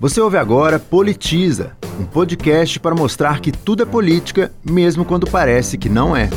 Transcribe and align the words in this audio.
Você 0.00 0.20
ouve 0.20 0.36
agora 0.36 0.78
Politiza, 0.78 1.72
um 1.98 2.04
podcast 2.04 2.78
para 2.78 2.94
mostrar 2.94 3.40
que 3.40 3.50
tudo 3.50 3.82
é 3.82 3.84
política, 3.84 4.52
mesmo 4.64 5.04
quando 5.04 5.28
parece 5.28 5.76
que 5.76 5.88
não 5.88 6.14
é. 6.14 6.30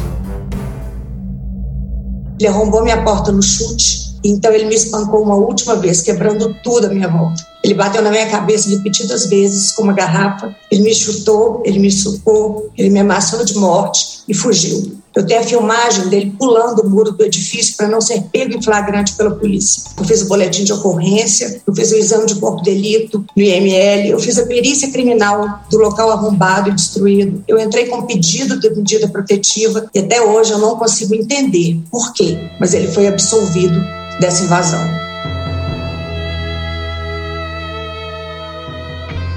Ele 2.40 2.48
arrombou 2.48 2.82
minha 2.82 3.04
porta 3.04 3.32
no 3.32 3.44
chute, 3.44 4.20
então 4.26 4.52
ele 4.52 4.66
me 4.66 4.74
espancou 4.74 5.22
uma 5.22 5.36
última 5.36 5.76
vez, 5.76 6.02
quebrando 6.02 6.56
tudo 6.64 6.88
à 6.88 6.90
minha 6.90 7.08
volta. 7.08 7.51
Ele 7.64 7.74
bateu 7.74 8.02
na 8.02 8.10
minha 8.10 8.30
cabeça 8.30 8.70
repetidas 8.70 9.28
vezes 9.28 9.72
com 9.72 9.84
uma 9.84 9.94
garrafa, 9.94 10.56
ele 10.70 10.82
me 10.82 10.96
chutou, 10.96 11.62
ele 11.64 11.80
me 11.80 11.92
sucou, 11.92 12.72
ele 12.78 12.90
me 12.90 13.00
amassou 13.00 13.46
de 13.46 13.56
morte 13.56 14.22
e 14.28 14.34
fugiu. 14.34 15.00
Eu 15.14 15.26
tenho 15.26 15.42
a 15.42 15.44
filmagem 15.44 16.08
dele 16.08 16.34
pulando 16.40 16.80
o 16.80 16.90
muro 16.90 17.12
do 17.12 17.24
edifício 17.24 17.76
para 17.76 17.90
não 17.90 18.00
ser 18.00 18.24
pego 18.32 18.56
em 18.56 18.62
flagrante 18.62 19.14
pela 19.14 19.32
polícia. 19.32 19.84
Eu 19.98 20.06
fiz 20.06 20.22
o 20.22 20.28
boletim 20.28 20.64
de 20.64 20.72
ocorrência, 20.72 21.62
eu 21.68 21.76
fiz 21.76 21.92
o 21.92 21.98
exame 21.98 22.26
de 22.26 22.36
corpo 22.36 22.64
de 22.64 22.72
delito 22.72 23.26
no 23.36 23.44
IML, 23.44 24.10
eu 24.10 24.20
fiz 24.20 24.40
a 24.40 24.46
perícia 24.46 24.90
criminal 24.90 25.60
do 25.70 25.78
local 25.78 26.12
arrombado 26.12 26.70
e 26.70 26.74
destruído. 26.74 27.44
Eu 27.46 27.60
entrei 27.60 27.88
com 27.88 28.04
pedido 28.04 28.58
de 28.58 28.70
medida 28.70 29.08
protetiva 29.10 29.90
e 29.94 30.00
até 30.00 30.22
hoje 30.22 30.52
eu 30.52 30.60
não 30.60 30.78
consigo 30.78 31.14
entender 31.14 31.78
por 31.92 32.14
quê, 32.14 32.38
mas 32.60 32.74
ele 32.74 32.88
foi 32.88 33.08
absolvido 33.08 33.84
dessa 34.20 34.46
invasão. 34.46 35.11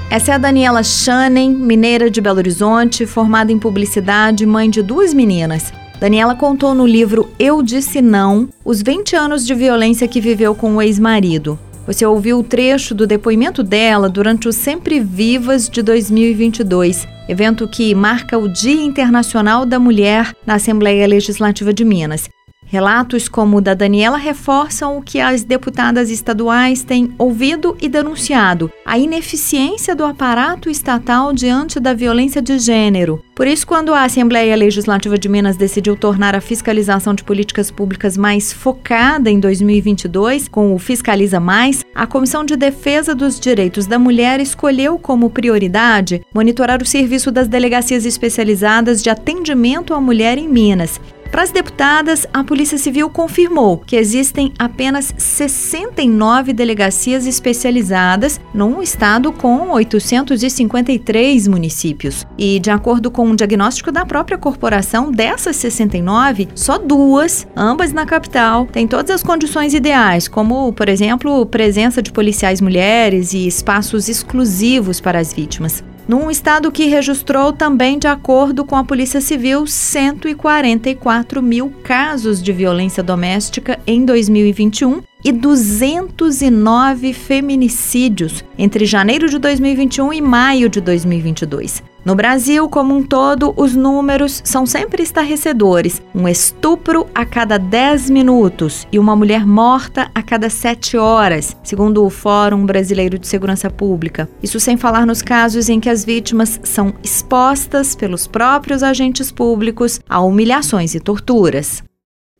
Essa 0.09 0.31
é 0.31 0.35
a 0.35 0.37
Daniela 0.37 0.83
Schanen, 0.83 1.49
mineira 1.51 2.11
de 2.11 2.21
Belo 2.21 2.37
Horizonte, 2.37 3.05
formada 3.07 3.51
em 3.51 3.57
publicidade, 3.57 4.45
mãe 4.45 4.69
de 4.69 4.81
duas 4.83 5.13
meninas. 5.13 5.73
Daniela 5.99 6.35
contou 6.35 6.75
no 6.75 6.85
livro 6.85 7.29
Eu 7.39 7.63
Disse 7.63 8.01
Não 8.01 8.47
os 8.63 8.81
20 8.81 9.15
anos 9.15 9.45
de 9.45 9.55
violência 9.55 10.07
que 10.07 10.21
viveu 10.21 10.53
com 10.53 10.75
o 10.75 10.81
ex-marido. 10.81 11.57
Você 11.87 12.05
ouviu 12.05 12.39
o 12.39 12.43
trecho 12.43 12.93
do 12.93 13.07
depoimento 13.07 13.63
dela 13.63 14.07
durante 14.07 14.47
o 14.47 14.53
Sempre 14.53 14.99
Vivas 14.99 15.67
de 15.67 15.81
2022, 15.81 17.07
evento 17.27 17.67
que 17.67 17.93
marca 17.95 18.37
o 18.37 18.47
Dia 18.47 18.83
Internacional 18.83 19.65
da 19.65 19.79
Mulher 19.79 20.33
na 20.45 20.55
Assembleia 20.55 21.07
Legislativa 21.07 21.73
de 21.73 21.83
Minas. 21.83 22.29
Relatos 22.65 23.27
como 23.27 23.57
o 23.57 23.61
da 23.61 23.73
Daniela 23.73 24.17
reforçam 24.17 24.97
o 24.97 25.01
que 25.01 25.19
as 25.19 25.43
deputadas 25.43 26.09
estaduais 26.09 26.83
têm 26.83 27.13
ouvido 27.17 27.77
e 27.79 27.87
denunciado: 27.87 28.71
a 28.85 28.97
ineficiência 28.97 29.95
do 29.95 30.03
aparato 30.03 30.69
estatal 30.69 31.31
diante 31.31 31.79
da 31.79 31.93
violência 31.93 32.41
de 32.41 32.57
gênero. 32.57 33.23
Por 33.35 33.47
isso, 33.47 33.67
quando 33.67 33.93
a 33.93 34.03
Assembleia 34.03 34.55
Legislativa 34.55 35.17
de 35.17 35.27
Minas 35.27 35.57
decidiu 35.57 35.95
tornar 35.97 36.35
a 36.35 36.41
fiscalização 36.41 37.13
de 37.13 37.23
políticas 37.23 37.69
públicas 37.69 38.15
mais 38.15 38.53
focada 38.53 39.29
em 39.29 39.39
2022, 39.39 40.47
com 40.47 40.73
o 40.73 40.79
Fiscaliza 40.79 41.39
Mais, 41.39 41.83
a 41.93 42.07
Comissão 42.07 42.45
de 42.45 42.55
Defesa 42.55 43.13
dos 43.13 43.37
Direitos 43.39 43.85
da 43.87 43.99
Mulher 43.99 44.39
escolheu 44.39 44.97
como 44.97 45.29
prioridade 45.29 46.21
monitorar 46.33 46.81
o 46.81 46.85
serviço 46.85 47.29
das 47.29 47.49
delegacias 47.49 48.05
especializadas 48.05 49.03
de 49.03 49.09
atendimento 49.09 49.93
à 49.93 49.99
mulher 49.99 50.37
em 50.37 50.47
Minas 50.47 50.99
para 51.31 51.43
as 51.43 51.51
deputadas, 51.51 52.25
a 52.33 52.43
Polícia 52.43 52.77
Civil 52.77 53.09
confirmou 53.09 53.77
que 53.77 53.95
existem 53.95 54.53
apenas 54.57 55.13
69 55.17 56.53
delegacias 56.53 57.25
especializadas 57.25 58.39
num 58.53 58.81
estado 58.81 59.31
com 59.31 59.71
853 59.71 61.47
municípios. 61.47 62.25
E, 62.37 62.59
de 62.59 62.69
acordo 62.69 63.11
com 63.11 63.27
um 63.27 63.35
diagnóstico 63.35 63.91
da 63.91 64.05
própria 64.05 64.37
corporação, 64.37 65.11
dessas 65.11 65.55
69, 65.57 66.47
só 66.55 66.77
duas, 66.77 67.47
ambas 67.55 67.91
na 67.91 68.05
capital, 68.05 68.65
têm 68.65 68.87
todas 68.87 69.11
as 69.11 69.23
condições 69.23 69.73
ideais, 69.73 70.27
como, 70.27 70.71
por 70.73 70.87
exemplo, 70.87 71.45
presença 71.45 72.01
de 72.01 72.11
policiais 72.11 72.61
mulheres 72.61 73.33
e 73.33 73.47
espaços 73.47 74.07
exclusivos 74.09 74.99
para 75.01 75.19
as 75.19 75.33
vítimas 75.33 75.83
num 76.07 76.29
estado 76.29 76.71
que 76.71 76.85
registrou 76.85 77.51
também, 77.51 77.97
de 77.97 78.07
acordo 78.07 78.63
com 78.63 78.75
a 78.75 78.83
Polícia 78.83 79.19
Civil, 79.19 79.65
144 79.65 81.41
mil 81.41 81.73
casos 81.83 82.41
de 82.41 82.53
violência 82.53 83.01
doméstica 83.01 83.79
em 83.87 84.05
2021 84.05 85.01
e 85.25 85.31
209 85.31 87.11
feminicídios 87.11 88.45
entre 88.55 88.85
janeiro 88.85 89.27
de 89.27 89.39
2021 89.39 90.13
e 90.13 90.21
maio 90.21 90.69
de 90.69 90.79
2022. 90.79 91.81
No 92.05 92.13
Brasil, 92.13 92.69
como 92.69 92.95
um 92.95 93.01
todo, 93.01 93.51
os 93.57 93.75
números 93.75 94.39
são 94.45 94.67
sempre 94.67 95.01
estarrecedores: 95.01 95.99
um 96.13 96.27
estupro 96.27 97.07
a 97.15 97.25
cada 97.25 97.57
10 97.57 98.11
minutos 98.11 98.85
e 98.91 98.99
uma 98.99 99.15
mulher 99.15 99.43
morta 99.43 100.11
a 100.13 100.21
cada 100.21 100.47
7 100.47 100.95
horas, 100.95 101.57
segundo 101.63 102.05
o 102.05 102.09
Fórum 102.11 102.63
Brasileiro 102.63 103.17
de 103.17 103.25
Segurança 103.25 103.71
Pública. 103.71 104.29
Isso 104.43 104.59
sem 104.59 104.77
falar 104.77 105.07
nos 105.07 105.23
casos 105.23 105.67
em 105.67 105.79
que 105.79 105.89
as 105.89 106.05
vítimas 106.05 106.59
são 106.63 106.93
expostas 107.03 107.95
pelos 107.95 108.27
próprios 108.27 108.83
agentes 108.83 109.31
públicos 109.31 109.99
a 110.07 110.21
humilhações 110.21 110.93
e 110.93 110.99
torturas. 110.99 111.81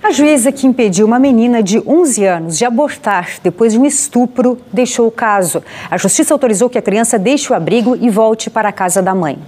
A 0.06 0.12
juíza 0.12 0.52
que 0.52 0.68
impediu 0.68 1.08
uma 1.08 1.18
menina 1.18 1.64
de 1.64 1.80
11 1.80 2.26
anos 2.26 2.58
de 2.60 2.64
abortar 2.64 3.40
depois 3.44 3.74
de 3.74 3.80
um 3.80 3.86
estupro 3.86 4.56
deixou 4.72 5.08
o 5.08 5.12
caso. 5.12 5.64
A 5.90 5.98
justiça 5.98 6.32
autorizou 6.32 6.70
que 6.70 6.78
a 6.78 6.82
criança 6.82 7.18
deixe 7.18 7.52
o 7.52 7.56
abrigo 7.56 7.98
e 8.00 8.08
volte 8.08 8.48
para 8.48 8.70
a 8.70 8.72
casa 8.72 9.02
da 9.02 9.16
mãe. 9.16 9.40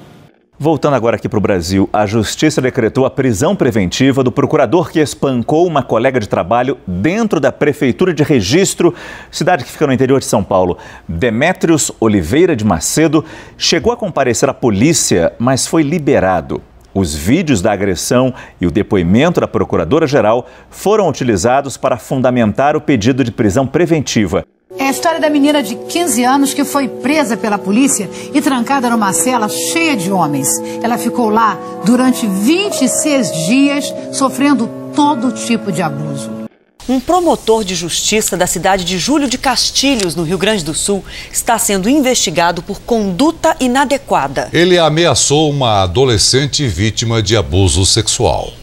Voltando 0.58 0.96
agora 0.96 1.16
aqui 1.16 1.30
para 1.30 1.38
o 1.38 1.42
Brasil, 1.42 1.88
a 1.94 2.08
Justiça 2.08 2.60
decretou 2.60 3.06
a 3.06 3.12
prisão 3.12 3.56
preventiva 3.56 4.24
do 4.24 4.32
procurador 4.32 4.90
que 4.90 5.00
espancou 5.00 5.68
uma 5.68 5.84
colega 5.84 6.20
de 6.20 6.28
trabalho 6.28 6.80
dentro 6.88 7.40
da 7.40 7.52
Prefeitura 7.52 8.12
de 8.12 8.24
Registro, 8.24 8.96
cidade 9.30 9.64
que 9.64 9.70
fica 9.70 9.86
no 9.86 9.94
interior 9.94 10.18
de 10.20 10.26
São 10.26 10.44
Paulo. 10.44 10.80
Demétrios 11.08 11.92
Oliveira 12.00 12.56
de 12.56 12.66
Macedo 12.66 13.24
chegou 13.60 13.94
a 13.94 13.96
comparecer 13.96 14.50
à 14.50 14.56
polícia, 14.56 15.34
mas 15.38 15.68
foi 15.68 15.84
liberado. 15.84 16.64
Os 16.98 17.14
vídeos 17.14 17.62
da 17.62 17.72
agressão 17.72 18.34
e 18.60 18.66
o 18.66 18.72
depoimento 18.72 19.40
da 19.40 19.48
Procuradora-Geral 19.48 20.48
foram 20.68 21.08
utilizados 21.08 21.78
para 21.78 21.96
fundamentar 21.96 22.76
o 22.76 22.82
pedido 22.82 23.24
de 23.24 23.32
prisão 23.32 23.68
preventiva. 23.68 24.44
É 24.80 24.86
a 24.86 24.90
história 24.90 25.20
da 25.20 25.30
menina 25.30 25.62
de 25.62 25.76
15 25.76 26.24
anos 26.24 26.56
que 26.56 26.66
foi 26.66 26.88
presa 26.88 27.38
pela 27.38 27.60
polícia 27.60 28.10
e 28.34 28.42
trancada 28.42 28.90
numa 28.90 29.14
cela 29.14 29.48
cheia 29.48 29.96
de 29.96 30.12
homens. 30.12 30.50
Ela 30.82 30.98
ficou 30.98 31.30
lá 31.30 31.56
durante 31.86 32.26
26 32.26 33.46
dias, 33.46 33.94
sofrendo 34.12 34.68
todo 34.96 35.32
tipo 35.32 35.72
de 35.72 35.84
abuso. 35.84 36.47
Um 36.90 37.02
promotor 37.02 37.66
de 37.66 37.76
justiça 37.76 38.38
da 38.38 38.48
cidade 38.48 38.86
de 38.86 38.98
Júlio 38.98 39.28
de 39.28 39.38
Castilhos, 39.38 40.16
no 40.16 40.24
Rio 40.24 40.38
Grande 40.38 40.64
do 40.64 40.74
Sul, 40.74 41.04
está 41.30 41.58
sendo 41.58 41.90
investigado 41.90 42.64
por 42.64 42.80
conduta 42.80 43.58
inadequada. 43.60 44.50
Ele 44.54 44.80
ameaçou 44.80 45.50
uma 45.50 45.84
adolescente 45.84 46.66
vítima 46.66 47.22
de 47.22 47.36
abuso 47.36 47.86
sexual. 47.86 48.54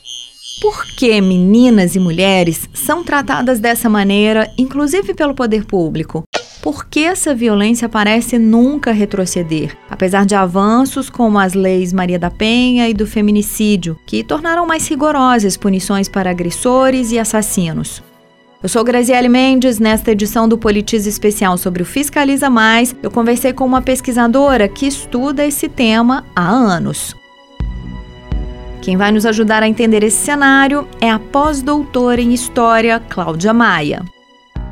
Por 0.62 0.86
que 0.96 1.20
meninas 1.20 1.94
e 1.94 1.98
mulheres 1.98 2.66
são 2.72 3.04
tratadas 3.04 3.60
dessa 3.60 3.90
maneira, 3.90 4.50
inclusive 4.56 5.12
pelo 5.12 5.34
poder 5.34 5.66
público? 5.66 6.24
Por 6.62 6.86
que 6.86 7.00
essa 7.00 7.34
violência 7.34 7.90
parece 7.90 8.38
nunca 8.38 8.90
retroceder, 8.90 9.76
apesar 9.90 10.24
de 10.24 10.34
avanços 10.34 11.10
como 11.10 11.38
as 11.38 11.52
leis 11.52 11.92
Maria 11.92 12.18
da 12.18 12.30
Penha 12.30 12.88
e 12.88 12.94
do 12.94 13.06
feminicídio, 13.06 13.98
que 14.06 14.24
tornaram 14.24 14.66
mais 14.66 14.88
rigorosas 14.88 15.58
punições 15.58 16.08
para 16.08 16.30
agressores 16.30 17.12
e 17.12 17.18
assassinos? 17.18 18.02
Eu 18.64 18.68
sou 18.70 18.82
Graziele 18.82 19.28
Mendes. 19.28 19.78
Nesta 19.78 20.12
edição 20.12 20.48
do 20.48 20.56
Politize 20.56 21.06
Especial 21.06 21.58
sobre 21.58 21.82
o 21.82 21.84
Fiscaliza 21.84 22.48
Mais, 22.48 22.96
eu 23.02 23.10
conversei 23.10 23.52
com 23.52 23.62
uma 23.62 23.82
pesquisadora 23.82 24.66
que 24.66 24.86
estuda 24.86 25.44
esse 25.44 25.68
tema 25.68 26.24
há 26.34 26.48
anos. 26.48 27.14
Quem 28.80 28.96
vai 28.96 29.12
nos 29.12 29.26
ajudar 29.26 29.62
a 29.62 29.68
entender 29.68 30.02
esse 30.02 30.16
cenário 30.16 30.88
é 30.98 31.10
a 31.10 31.18
pós-doutora 31.18 32.22
em 32.22 32.32
História, 32.32 32.98
Cláudia 33.00 33.52
Maia. 33.52 34.13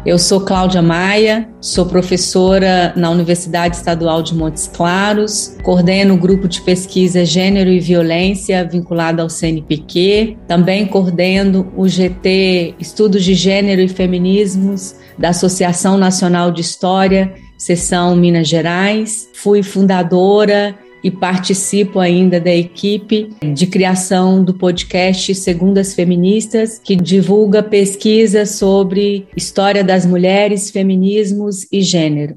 Eu 0.05 0.19
sou 0.19 0.41
Cláudia 0.41 0.83
Maia, 0.83 1.49
sou 1.61 1.87
professora 1.87 2.93
na 2.97 3.09
Universidade 3.09 3.77
Estadual 3.77 4.21
de 4.21 4.35
Montes 4.35 4.67
Claros, 4.67 5.57
coordeno 5.63 6.15
o 6.15 6.17
grupo 6.17 6.49
de 6.49 6.61
pesquisa 6.61 7.25
Gênero 7.25 7.71
e 7.71 7.79
Violência 7.79 8.65
vinculado 8.65 9.23
ao 9.23 9.31
CNPq, 9.31 10.37
também 10.49 10.87
coordeno 10.87 11.73
o 11.77 11.87
GT 11.87 12.75
Estudos 12.81 13.23
de 13.23 13.35
Gênero 13.35 13.81
e 13.81 13.87
Feminismos 13.87 14.97
da 15.17 15.29
Associação 15.29 15.97
Nacional 15.97 16.51
de 16.51 16.63
História, 16.63 17.33
seção 17.57 18.17
Minas 18.17 18.49
Gerais. 18.49 19.29
Fui 19.35 19.63
fundadora 19.63 20.75
e 21.03 21.11
participo 21.11 21.99
ainda 21.99 22.41
da 22.41 22.55
equipe 22.55 23.31
de 23.55 23.67
criação 23.67 24.43
do 24.43 24.55
podcast 24.55 25.35
Segundas 25.35 25.95
Feministas, 25.95 26.79
que 26.79 26.97
divulga 26.97 27.63
pesquisas 27.63 28.51
sobre 28.51 29.27
história 29.37 29.83
das 29.83 30.07
mulheres, 30.07 30.71
feminismos 30.71 31.67
e 31.73 31.81
gênero. 31.83 32.37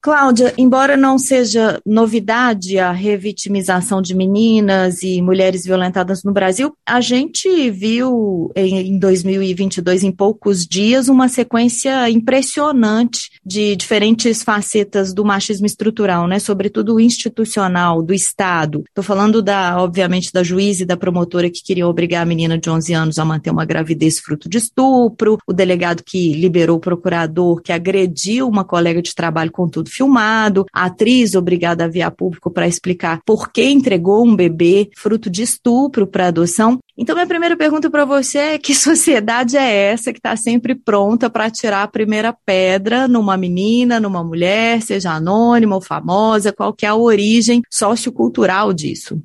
Cláudia, 0.00 0.54
embora 0.56 0.96
não 0.96 1.18
seja 1.18 1.80
novidade 1.84 2.78
a 2.78 2.92
revitimização 2.92 4.00
de 4.00 4.14
meninas 4.14 5.02
e 5.02 5.20
mulheres 5.20 5.64
violentadas 5.64 6.22
no 6.22 6.32
Brasil, 6.32 6.72
a 6.86 7.00
gente 7.00 7.68
viu 7.68 8.52
em 8.54 8.96
2022, 8.96 10.04
em 10.04 10.12
poucos 10.12 10.64
dias, 10.64 11.08
uma 11.08 11.26
sequência 11.28 12.08
impressionante 12.08 13.28
de 13.44 13.74
diferentes 13.74 14.44
facetas 14.44 15.12
do 15.12 15.24
machismo 15.24 15.66
estrutural, 15.66 16.28
né? 16.28 16.38
Sobretudo 16.38 17.00
institucional, 17.00 18.00
do 18.00 18.14
Estado. 18.14 18.84
Estou 18.86 19.02
falando 19.02 19.42
da, 19.42 19.82
obviamente, 19.82 20.32
da 20.32 20.44
juíza 20.44 20.84
e 20.84 20.86
da 20.86 20.96
promotora 20.96 21.50
que 21.50 21.62
queriam 21.62 21.90
obrigar 21.90 22.22
a 22.22 22.26
menina 22.26 22.56
de 22.56 22.70
11 22.70 22.92
anos 22.94 23.18
a 23.18 23.24
manter 23.24 23.50
uma 23.50 23.64
gravidez 23.64 24.20
fruto 24.20 24.48
de 24.48 24.58
estupro, 24.58 25.38
o 25.44 25.52
delegado 25.52 26.04
que 26.04 26.32
liberou 26.34 26.76
o 26.76 26.80
procurador 26.80 27.60
que 27.60 27.72
agrediu 27.72 28.46
uma 28.46 28.64
colega 28.64 29.02
de 29.02 29.12
trabalho 29.12 29.50
com 29.50 29.68
tudo 29.68 29.87
filmado, 29.88 30.66
a 30.72 30.84
atriz 30.86 31.34
obrigada 31.34 31.84
a 31.84 31.88
vir 31.88 32.02
a 32.02 32.10
público 32.10 32.50
para 32.50 32.68
explicar 32.68 33.20
por 33.24 33.50
que 33.50 33.64
entregou 33.64 34.26
um 34.26 34.36
bebê 34.36 34.90
fruto 34.96 35.30
de 35.30 35.42
estupro 35.42 36.06
para 36.06 36.28
adoção. 36.28 36.78
Então, 36.96 37.14
minha 37.14 37.26
primeira 37.26 37.56
pergunta 37.56 37.88
para 37.88 38.04
você 38.04 38.38
é: 38.38 38.58
que 38.58 38.74
sociedade 38.76 39.56
é 39.56 39.92
essa 39.92 40.12
que 40.12 40.18
está 40.18 40.36
sempre 40.36 40.74
pronta 40.74 41.30
para 41.30 41.50
tirar 41.50 41.82
a 41.82 41.88
primeira 41.88 42.32
pedra 42.32 43.08
numa 43.08 43.36
menina, 43.36 44.00
numa 44.00 44.22
mulher, 44.22 44.82
seja 44.82 45.12
anônima 45.12 45.76
ou 45.76 45.80
famosa, 45.80 46.52
qual 46.52 46.72
que 46.72 46.84
é 46.84 46.88
a 46.88 46.94
origem 46.94 47.62
sociocultural 47.70 48.72
disso? 48.72 49.22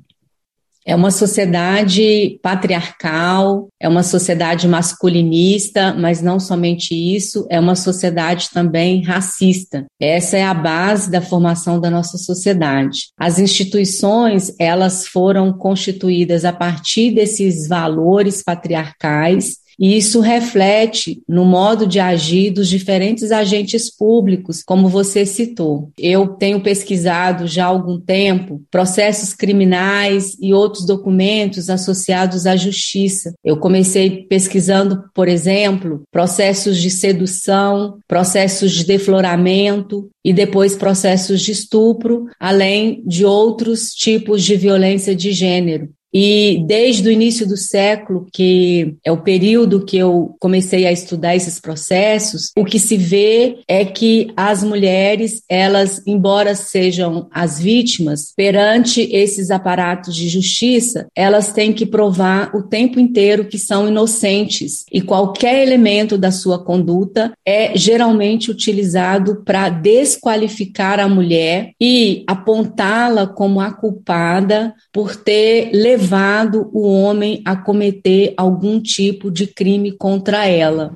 É 0.86 0.94
uma 0.94 1.10
sociedade 1.10 2.38
patriarcal, 2.42 3.68
é 3.80 3.88
uma 3.88 4.02
sociedade 4.02 4.68
masculinista, 4.68 5.94
mas 5.94 6.20
não 6.20 6.38
somente 6.38 6.94
isso, 6.94 7.46
é 7.50 7.58
uma 7.58 7.74
sociedade 7.74 8.50
também 8.52 9.02
racista. 9.02 9.86
Essa 10.00 10.36
é 10.36 10.44
a 10.44 10.52
base 10.52 11.10
da 11.10 11.22
formação 11.22 11.80
da 11.80 11.90
nossa 11.90 12.18
sociedade. 12.18 13.08
As 13.18 13.38
instituições, 13.38 14.52
elas 14.58 15.06
foram 15.06 15.52
constituídas 15.52 16.44
a 16.44 16.52
partir 16.52 17.12
desses 17.12 17.66
valores 17.66 18.42
patriarcais 18.42 19.63
e 19.78 19.96
isso 19.96 20.20
reflete 20.20 21.22
no 21.28 21.44
modo 21.44 21.86
de 21.86 22.00
agir 22.00 22.50
dos 22.50 22.68
diferentes 22.68 23.32
agentes 23.32 23.94
públicos, 23.94 24.62
como 24.64 24.88
você 24.88 25.26
citou. 25.26 25.90
Eu 25.98 26.28
tenho 26.28 26.60
pesquisado 26.60 27.46
já 27.46 27.64
há 27.64 27.68
algum 27.68 27.98
tempo 27.98 28.62
processos 28.70 29.32
criminais 29.32 30.36
e 30.40 30.52
outros 30.52 30.86
documentos 30.86 31.68
associados 31.68 32.46
à 32.46 32.56
justiça. 32.56 33.34
Eu 33.44 33.56
comecei 33.56 34.24
pesquisando, 34.24 35.04
por 35.14 35.28
exemplo, 35.28 36.02
processos 36.10 36.78
de 36.78 36.90
sedução, 36.90 37.98
processos 38.06 38.72
de 38.72 38.84
defloramento 38.84 40.08
e 40.24 40.32
depois 40.32 40.76
processos 40.76 41.40
de 41.40 41.52
estupro, 41.52 42.26
além 42.40 43.02
de 43.06 43.24
outros 43.24 43.90
tipos 43.90 44.42
de 44.42 44.56
violência 44.56 45.14
de 45.14 45.32
gênero. 45.32 45.88
E 46.14 46.62
desde 46.64 47.08
o 47.08 47.12
início 47.12 47.44
do 47.46 47.56
século, 47.56 48.28
que 48.32 48.94
é 49.04 49.10
o 49.10 49.20
período 49.20 49.84
que 49.84 49.98
eu 49.98 50.36
comecei 50.38 50.86
a 50.86 50.92
estudar 50.92 51.34
esses 51.34 51.58
processos, 51.58 52.52
o 52.56 52.64
que 52.64 52.78
se 52.78 52.96
vê 52.96 53.58
é 53.66 53.84
que 53.84 54.32
as 54.36 54.62
mulheres, 54.62 55.42
elas, 55.48 56.00
embora 56.06 56.54
sejam 56.54 57.26
as 57.32 57.58
vítimas, 57.58 58.32
perante 58.36 59.00
esses 59.12 59.50
aparatos 59.50 60.14
de 60.14 60.28
justiça, 60.28 61.08
elas 61.16 61.52
têm 61.52 61.72
que 61.72 61.84
provar 61.84 62.54
o 62.54 62.62
tempo 62.62 63.00
inteiro 63.00 63.46
que 63.46 63.58
são 63.58 63.88
inocentes. 63.88 64.84
E 64.92 65.00
qualquer 65.00 65.66
elemento 65.66 66.16
da 66.16 66.30
sua 66.30 66.62
conduta 66.62 67.32
é 67.44 67.76
geralmente 67.76 68.52
utilizado 68.52 69.42
para 69.44 69.68
desqualificar 69.68 71.00
a 71.00 71.08
mulher 71.08 71.72
e 71.80 72.22
apontá-la 72.28 73.26
como 73.26 73.60
a 73.60 73.72
culpada 73.72 74.72
por 74.92 75.16
ter 75.16 75.70
levado 75.72 76.03
levado 76.04 76.68
o 76.70 76.86
homem 76.86 77.40
a 77.46 77.56
cometer 77.56 78.34
algum 78.36 78.78
tipo 78.78 79.30
de 79.30 79.46
crime 79.46 79.90
contra 79.90 80.46
ela. 80.46 80.92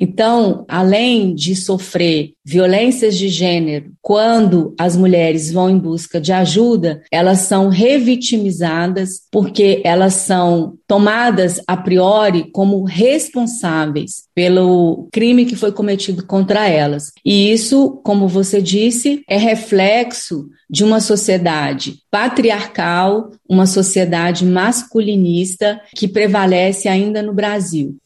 Então, 0.00 0.64
além 0.66 1.34
de 1.34 1.54
sofrer 1.54 2.32
violências 2.42 3.18
de 3.18 3.28
gênero, 3.28 3.92
quando 4.00 4.74
as 4.78 4.96
mulheres 4.96 5.52
vão 5.52 5.68
em 5.68 5.78
busca 5.78 6.18
de 6.18 6.32
ajuda, 6.32 7.02
elas 7.12 7.40
são 7.40 7.68
revitimizadas 7.68 9.20
porque 9.30 9.82
elas 9.84 10.14
são 10.14 10.78
tomadas 10.88 11.60
a 11.66 11.76
priori 11.76 12.50
como 12.50 12.82
responsáveis 12.82 14.24
pelo 14.34 15.08
crime 15.12 15.44
que 15.44 15.54
foi 15.54 15.70
cometido 15.70 16.26
contra 16.26 16.66
elas. 16.66 17.12
E 17.22 17.52
isso, 17.52 18.00
como 18.02 18.26
você 18.26 18.62
disse, 18.62 19.22
é 19.28 19.36
reflexo 19.36 20.48
de 20.68 20.82
uma 20.82 21.00
sociedade 21.00 21.98
patriarcal, 22.10 23.30
uma 23.48 23.66
sociedade 23.66 24.46
masculinista 24.46 25.80
que 25.94 26.08
prevalece 26.08 26.88
ainda 26.88 27.22
no 27.22 27.34
Brasil 27.34 27.99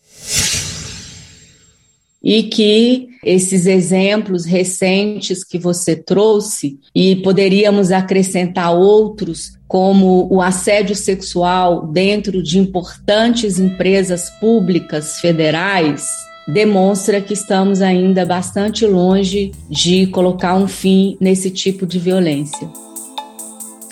e 2.24 2.44
que 2.44 3.10
esses 3.22 3.66
exemplos 3.66 4.46
recentes 4.46 5.44
que 5.44 5.58
você 5.58 5.94
trouxe, 5.94 6.78
e 6.94 7.16
poderíamos 7.16 7.92
acrescentar 7.92 8.74
outros, 8.74 9.58
como 9.68 10.26
o 10.30 10.40
assédio 10.40 10.96
sexual 10.96 11.86
dentro 11.86 12.42
de 12.42 12.58
importantes 12.58 13.58
empresas 13.58 14.30
públicas 14.40 15.18
federais, 15.20 16.06
demonstra 16.46 17.20
que 17.20 17.32
estamos 17.32 17.82
ainda 17.82 18.24
bastante 18.24 18.86
longe 18.86 19.52
de 19.68 20.06
colocar 20.08 20.54
um 20.56 20.68
fim 20.68 21.16
nesse 21.20 21.50
tipo 21.50 21.86
de 21.86 21.98
violência. 21.98 22.68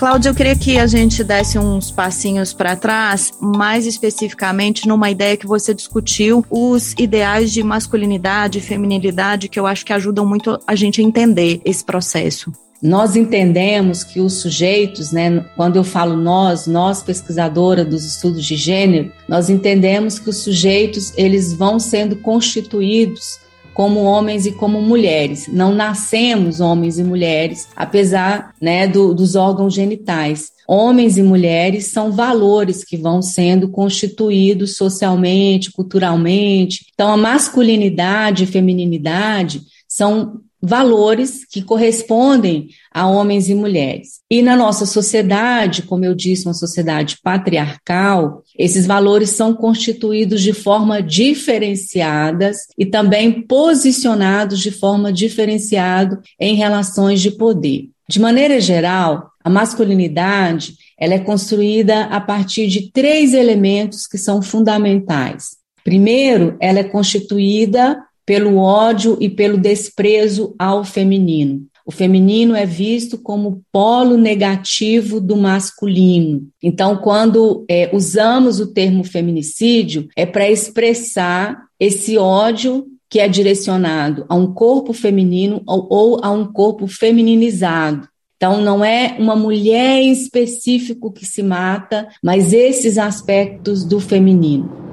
Cláudia, 0.03 0.31
eu 0.31 0.35
queria 0.35 0.57
que 0.57 0.81
a 0.81 0.87
gente 0.89 1.23
desse 1.23 1.57
uns 1.61 1.93
passinhos 1.93 2.53
para 2.53 2.75
trás, 2.75 3.31
mais 3.41 3.87
especificamente 3.87 4.89
numa 4.89 5.09
ideia 5.09 5.37
que 5.37 5.47
você 5.47 5.73
discutiu, 5.73 6.45
os 6.51 6.93
ideais 6.99 7.53
de 7.53 7.63
masculinidade 7.63 8.59
e 8.59 8.61
feminilidade, 8.61 9.49
que 9.49 9.61
eu 9.61 9.65
acho 9.65 9.87
que 9.87 9.93
ajudam 9.93 10.27
muito 10.27 10.59
a 10.67 10.75
gente 10.75 11.01
a 11.01 11.05
entender 11.05 11.61
esse 11.65 11.85
processo. 11.85 12.51
Nós 12.83 13.15
entendemos 13.15 14.03
que 14.03 14.19
os 14.19 14.41
sujeitos, 14.41 15.13
né, 15.13 15.45
quando 15.55 15.77
eu 15.77 15.85
falo 15.85 16.17
nós, 16.17 16.67
nós 16.67 17.01
pesquisadora 17.01 17.85
dos 17.85 18.05
estudos 18.05 18.45
de 18.45 18.57
gênero, 18.57 19.13
nós 19.29 19.49
entendemos 19.49 20.19
que 20.19 20.31
os 20.31 20.39
sujeitos 20.39 21.13
eles 21.17 21.53
vão 21.53 21.79
sendo 21.79 22.17
constituídos 22.17 23.39
como 23.75 24.03
homens 24.03 24.47
e 24.47 24.53
como 24.53 24.81
mulheres. 24.81 25.49
Não 25.49 25.75
nascemos 25.75 26.61
homens 26.61 26.99
e 26.99 27.05
mulheres, 27.05 27.69
apesar 27.75 28.55
né, 28.61 28.87
do, 28.87 29.15
dos 29.15 29.35
órgãos 29.35 29.75
genitais. 29.75 30.51
Homens 30.67 31.19
e 31.19 31.23
mulheres 31.23 31.87
são 31.87 32.13
valores 32.13 32.85
que 32.85 32.97
vão 32.97 33.21
sendo 33.21 33.69
constituídos 33.69 34.77
socialmente, 34.77 35.71
culturalmente. 35.73 36.87
Então, 36.95 37.13
a 37.13 37.17
masculinidade 37.17 38.45
e 38.45 38.47
feminilidade 38.47 39.63
são 39.89 40.41
valores 40.63 41.45
que 41.45 41.61
correspondem 41.61 42.69
a 42.93 43.09
homens 43.09 43.49
e 43.49 43.55
mulheres. 43.55 44.21
E 44.31 44.41
na 44.41 44.55
nossa 44.55 44.87
sociedade, 44.87 45.83
como 45.83 46.05
eu 46.05 46.15
disse, 46.15 46.47
uma 46.47 46.55
sociedade 46.55 47.19
patriarcal, 47.23 48.43
esses 48.57 48.87
valores 48.87 49.31
são 49.31 49.55
constituídos 49.55 50.41
de 50.41 50.53
forma 50.53 51.03
diferenciadas 51.03 52.59
e 52.79 52.87
também 52.87 53.43
posicionados 53.43 54.61
de 54.61 54.71
forma 54.71 55.13
diferenciada 55.13 56.21
em 56.39 56.55
relações 56.55 57.21
de 57.21 57.33
poder. 57.33 57.89
De 58.09 58.21
maneira 58.21 58.61
geral, 58.61 59.31
a 59.43 59.51
masculinidade 59.51 60.75
ela 60.99 61.15
é 61.15 61.19
construída 61.19 62.05
a 62.05 62.21
partir 62.21 62.69
de 62.69 62.93
três 62.93 63.35
elementos 63.35 64.07
que 64.07 64.17
são 64.17 64.41
fundamentais. 64.41 65.57
Primeiro, 65.83 66.57
ela 66.61 66.79
é 66.79 66.85
constituída 66.85 67.99
pelo 68.25 68.57
ódio 68.57 69.17
e 69.21 69.29
pelo 69.29 69.59
desprezo 69.59 70.55
ao 70.59 70.85
feminino. 70.85 71.67
O 71.85 71.91
feminino 71.91 72.55
é 72.55 72.65
visto 72.65 73.19
como 73.19 73.63
polo 73.73 74.17
negativo 74.17 75.21
do 75.21 75.37
masculino. 75.37 76.47
Então, 76.63 76.97
quando 76.97 77.65
é, 77.69 77.91
usamos 77.93 78.61
o 78.61 78.73
termo 78.73 79.03
feminicídio, 79.03 80.09
é 80.17 80.25
para 80.25 80.49
expressar 80.49 81.59
esse 81.81 82.17
ódio 82.17 82.87
que 83.11 83.19
é 83.19 83.29
direcionado 83.29 84.25
a 84.29 84.35
um 84.35 84.55
corpo 84.55 84.93
feminino 84.93 85.61
ou, 85.67 85.87
ou 85.91 86.21
a 86.23 86.31
um 86.31 86.51
corpo 86.51 86.87
femininizado. 86.87 88.09
Então, 88.37 88.61
não 88.61 88.85
é 88.85 89.17
uma 89.19 89.37
mulher 89.37 90.01
em 90.01 90.13
específico 90.13 91.13
que 91.13 91.27
se 91.27 91.43
mata, 91.43 92.09
mas 92.23 92.53
esses 92.53 92.97
aspectos 92.97 93.85
do 93.85 94.01
feminino. 94.01 94.92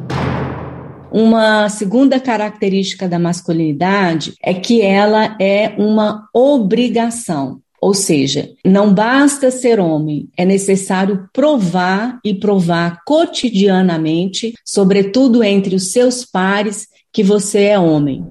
Uma 1.11 1.67
segunda 1.69 2.19
característica 2.19 3.07
da 3.07 3.17
masculinidade 3.17 4.33
é 4.43 4.53
que 4.53 4.81
ela 4.81 5.35
é 5.39 5.73
uma 5.77 6.27
obrigação. 6.33 7.61
Ou 7.81 7.93
seja, 7.93 8.49
não 8.63 8.93
basta 8.93 9.49
ser 9.49 9.79
homem, 9.79 10.27
é 10.37 10.43
necessário 10.43 11.29
provar 11.31 12.19
e 12.23 12.33
provar 12.33 12.99
cotidianamente, 13.05 14.53
sobretudo 14.65 15.43
entre 15.43 15.75
os 15.75 15.91
seus 15.91 16.25
pares, 16.25 16.87
que 17.11 17.23
você 17.23 17.63
é 17.63 17.79
homem. 17.79 18.25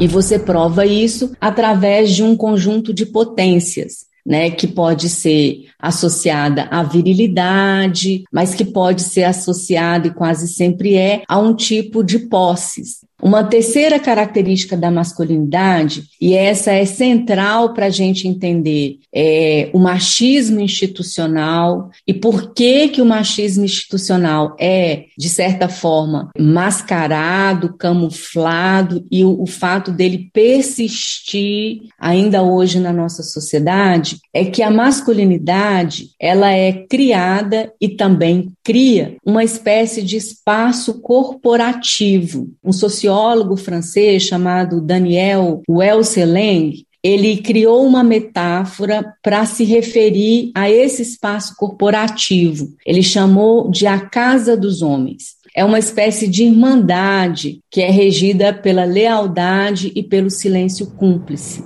E 0.00 0.08
você 0.08 0.38
prova 0.38 0.84
isso 0.84 1.32
através 1.40 2.10
de 2.10 2.22
um 2.22 2.36
conjunto 2.36 2.92
de 2.92 3.06
potências. 3.06 4.09
Né, 4.30 4.48
que 4.48 4.68
pode 4.68 5.08
ser 5.08 5.64
associada 5.76 6.68
à 6.70 6.84
virilidade, 6.84 8.22
mas 8.32 8.54
que 8.54 8.64
pode 8.64 9.02
ser 9.02 9.24
associada, 9.24 10.06
e 10.06 10.14
quase 10.14 10.46
sempre 10.46 10.94
é, 10.94 11.24
a 11.26 11.36
um 11.36 11.52
tipo 11.52 12.04
de 12.04 12.20
posses. 12.28 13.00
Uma 13.22 13.44
terceira 13.44 13.98
característica 13.98 14.76
da 14.76 14.90
masculinidade, 14.90 16.04
e 16.20 16.34
essa 16.34 16.72
é 16.72 16.84
central 16.84 17.74
para 17.74 17.86
a 17.86 17.90
gente 17.90 18.26
entender 18.26 18.98
é, 19.14 19.70
o 19.74 19.78
machismo 19.78 20.60
institucional 20.60 21.90
e 22.06 22.14
por 22.14 22.54
que, 22.54 22.88
que 22.88 23.02
o 23.02 23.06
machismo 23.06 23.64
institucional 23.64 24.56
é, 24.58 25.04
de 25.18 25.28
certa 25.28 25.68
forma, 25.68 26.30
mascarado, 26.38 27.76
camuflado, 27.76 29.04
e 29.10 29.24
o, 29.24 29.42
o 29.42 29.46
fato 29.46 29.90
dele 29.90 30.30
persistir 30.32 31.82
ainda 31.98 32.42
hoje 32.42 32.80
na 32.80 32.92
nossa 32.92 33.22
sociedade, 33.22 34.18
é 34.32 34.44
que 34.44 34.62
a 34.62 34.70
masculinidade 34.70 36.10
ela 36.18 36.50
é 36.50 36.72
criada 36.72 37.72
e 37.80 37.88
também 37.88 38.52
cria 38.64 39.16
uma 39.24 39.44
espécie 39.44 40.02
de 40.02 40.16
espaço 40.16 41.00
corporativo. 41.00 42.48
Um 42.64 42.72
sociólogo 42.72 43.09
francês 43.56 44.22
chamado 44.22 44.80
Daniel 44.80 45.62
Welseleng, 45.68 46.84
ele 47.02 47.38
criou 47.38 47.86
uma 47.86 48.04
metáfora 48.04 49.14
para 49.22 49.46
se 49.46 49.64
referir 49.64 50.50
a 50.54 50.70
esse 50.70 51.02
espaço 51.02 51.54
corporativo. 51.56 52.68
Ele 52.84 53.02
chamou 53.02 53.70
de 53.70 53.86
a 53.86 53.98
casa 53.98 54.56
dos 54.56 54.82
homens. 54.82 55.40
É 55.54 55.64
uma 55.64 55.78
espécie 55.78 56.28
de 56.28 56.44
irmandade 56.44 57.60
que 57.70 57.80
é 57.80 57.90
regida 57.90 58.52
pela 58.52 58.84
lealdade 58.84 59.90
e 59.94 60.02
pelo 60.02 60.30
silêncio 60.30 60.86
cúmplice. 60.86 61.64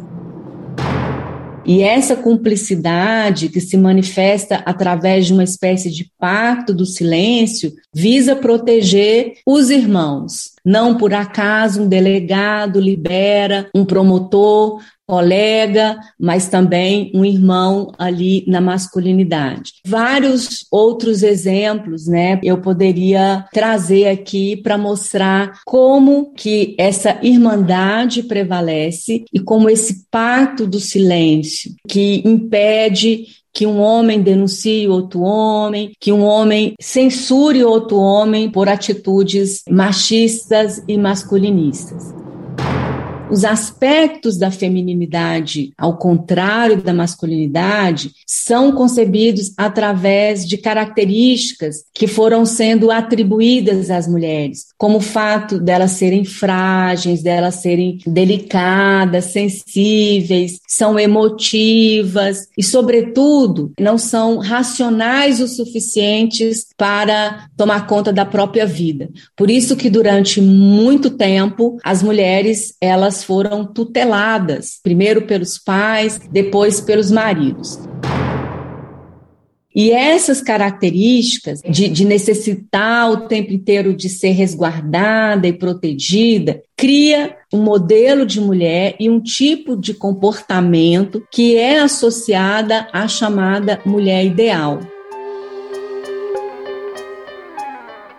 E 1.66 1.82
essa 1.82 2.14
cumplicidade 2.14 3.48
que 3.48 3.60
se 3.60 3.76
manifesta 3.76 4.62
através 4.66 5.26
de 5.26 5.32
uma 5.32 5.44
espécie 5.44 5.90
de 5.90 6.10
pacto 6.18 6.74
do 6.74 6.84
silêncio 6.84 7.72
visa 7.92 8.36
proteger 8.36 9.34
os 9.46 9.70
irmãos. 9.70 10.52
Não 10.64 10.96
por 10.96 11.14
acaso 11.14 11.82
um 11.82 11.88
delegado 11.88 12.80
libera 12.80 13.68
um 13.74 13.84
promotor 13.84 14.80
colega, 15.06 15.98
mas 16.18 16.48
também 16.48 17.10
um 17.14 17.24
irmão 17.24 17.92
ali 17.98 18.44
na 18.46 18.60
masculinidade. 18.60 19.72
Vários 19.86 20.66
outros 20.70 21.22
exemplos, 21.22 22.06
né? 22.06 22.40
Eu 22.42 22.58
poderia 22.58 23.46
trazer 23.52 24.08
aqui 24.08 24.56
para 24.56 24.78
mostrar 24.78 25.60
como 25.64 26.32
que 26.34 26.74
essa 26.78 27.18
irmandade 27.22 28.22
prevalece 28.22 29.24
e 29.32 29.40
como 29.40 29.68
esse 29.68 30.06
pacto 30.10 30.66
do 30.66 30.80
silêncio 30.80 31.74
que 31.88 32.22
impede 32.24 33.26
que 33.52 33.66
um 33.66 33.80
homem 33.80 34.20
denuncie 34.20 34.88
outro 34.88 35.20
homem, 35.20 35.92
que 36.00 36.10
um 36.10 36.24
homem 36.24 36.74
censure 36.80 37.62
outro 37.62 37.96
homem 37.98 38.50
por 38.50 38.68
atitudes 38.68 39.62
machistas 39.70 40.82
e 40.88 40.98
masculinistas 40.98 42.23
os 43.30 43.44
aspectos 43.44 44.36
da 44.36 44.50
feminilidade, 44.50 45.72
ao 45.78 45.96
contrário 45.96 46.82
da 46.82 46.92
masculinidade, 46.92 48.12
são 48.26 48.72
concebidos 48.72 49.52
através 49.56 50.46
de 50.46 50.58
características 50.58 51.84
que 51.92 52.06
foram 52.06 52.44
sendo 52.44 52.90
atribuídas 52.90 53.90
às 53.90 54.06
mulheres, 54.06 54.66
como 54.76 54.98
o 54.98 55.00
fato 55.00 55.58
delas 55.58 55.92
serem 55.92 56.24
frágeis, 56.24 57.22
delas 57.22 57.56
serem 57.56 57.98
delicadas, 58.06 59.26
sensíveis, 59.26 60.58
são 60.68 60.98
emotivas 60.98 62.48
e, 62.56 62.62
sobretudo, 62.62 63.72
não 63.80 63.96
são 63.96 64.38
racionais 64.38 65.40
o 65.40 65.48
suficientes 65.48 66.66
para 66.76 67.46
tomar 67.56 67.86
conta 67.86 68.12
da 68.12 68.24
própria 68.24 68.66
vida. 68.66 69.08
Por 69.36 69.50
isso 69.50 69.76
que 69.76 69.88
durante 69.88 70.40
muito 70.40 71.10
tempo 71.10 71.78
as 71.82 72.02
mulheres 72.02 72.74
elas 72.80 73.13
foram 73.22 73.64
tuteladas, 73.64 74.80
primeiro 74.82 75.22
pelos 75.22 75.58
pais, 75.58 76.18
depois 76.32 76.80
pelos 76.80 77.10
maridos. 77.10 77.78
E 79.74 79.90
essas 79.90 80.40
características 80.40 81.60
de, 81.68 81.88
de, 81.88 82.04
necessitar 82.04 83.10
o 83.10 83.26
tempo 83.26 83.52
inteiro 83.52 83.92
de 83.92 84.08
ser 84.08 84.30
resguardada 84.30 85.48
e 85.48 85.52
protegida, 85.52 86.62
cria 86.76 87.36
um 87.52 87.60
modelo 87.60 88.24
de 88.24 88.40
mulher 88.40 88.94
e 89.00 89.10
um 89.10 89.20
tipo 89.20 89.76
de 89.76 89.92
comportamento 89.92 91.26
que 91.28 91.56
é 91.56 91.80
associada 91.80 92.86
à 92.92 93.08
chamada 93.08 93.80
mulher 93.84 94.24
ideal. 94.24 94.78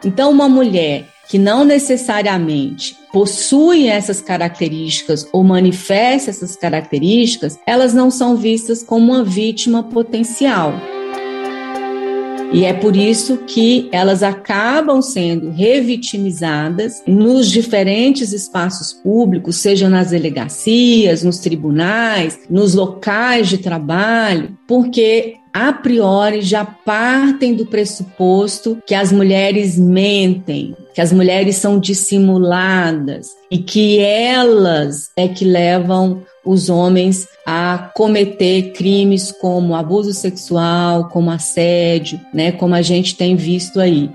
Então, 0.03 0.29
uma 0.29 0.49
mulher 0.49 1.07
que 1.29 1.39
não 1.39 1.63
necessariamente 1.63 2.97
possuem 3.15 3.89
essas 3.89 4.19
características 4.19 5.25
ou 5.31 5.41
manifestam 5.41 6.31
essas 6.31 6.57
características, 6.57 7.57
elas 7.65 7.93
não 7.93 8.11
são 8.11 8.35
vistas 8.35 8.83
como 8.83 9.13
uma 9.13 9.23
vítima 9.23 9.83
potencial. 9.83 10.73
E 12.51 12.65
é 12.65 12.73
por 12.73 12.93
isso 12.93 13.37
que 13.47 13.87
elas 13.89 14.21
acabam 14.21 15.01
sendo 15.01 15.49
revitimizadas 15.49 17.01
nos 17.07 17.49
diferentes 17.49 18.33
espaços 18.33 18.91
públicos, 18.91 19.55
seja 19.55 19.87
nas 19.87 20.09
delegacias, 20.09 21.23
nos 21.23 21.39
tribunais, 21.39 22.37
nos 22.49 22.73
locais 22.73 23.47
de 23.47 23.59
trabalho, 23.59 24.57
porque 24.67 25.35
a 25.55 25.71
priori 25.71 26.41
já 26.41 26.65
partem 26.65 27.55
do 27.55 27.65
pressuposto 27.65 28.77
que 28.85 28.93
as 28.93 29.09
mulheres 29.09 29.79
mentem, 29.79 30.75
que 30.93 30.99
as 30.99 31.13
mulheres 31.13 31.55
são 31.55 31.79
dissimuladas 31.79 33.29
e 33.49 33.59
que 33.59 33.99
elas 33.99 35.11
é 35.15 35.29
que 35.29 35.45
levam 35.45 36.23
os 36.45 36.69
homens 36.69 37.25
a 37.45 37.89
cometer 37.95 38.73
crimes 38.73 39.31
como 39.31 39.75
abuso 39.75 40.13
sexual, 40.13 41.07
como 41.07 41.31
assédio, 41.31 42.19
né, 42.33 42.51
como 42.51 42.75
a 42.75 42.81
gente 42.81 43.15
tem 43.15 43.37
visto 43.37 43.79
aí. 43.79 44.09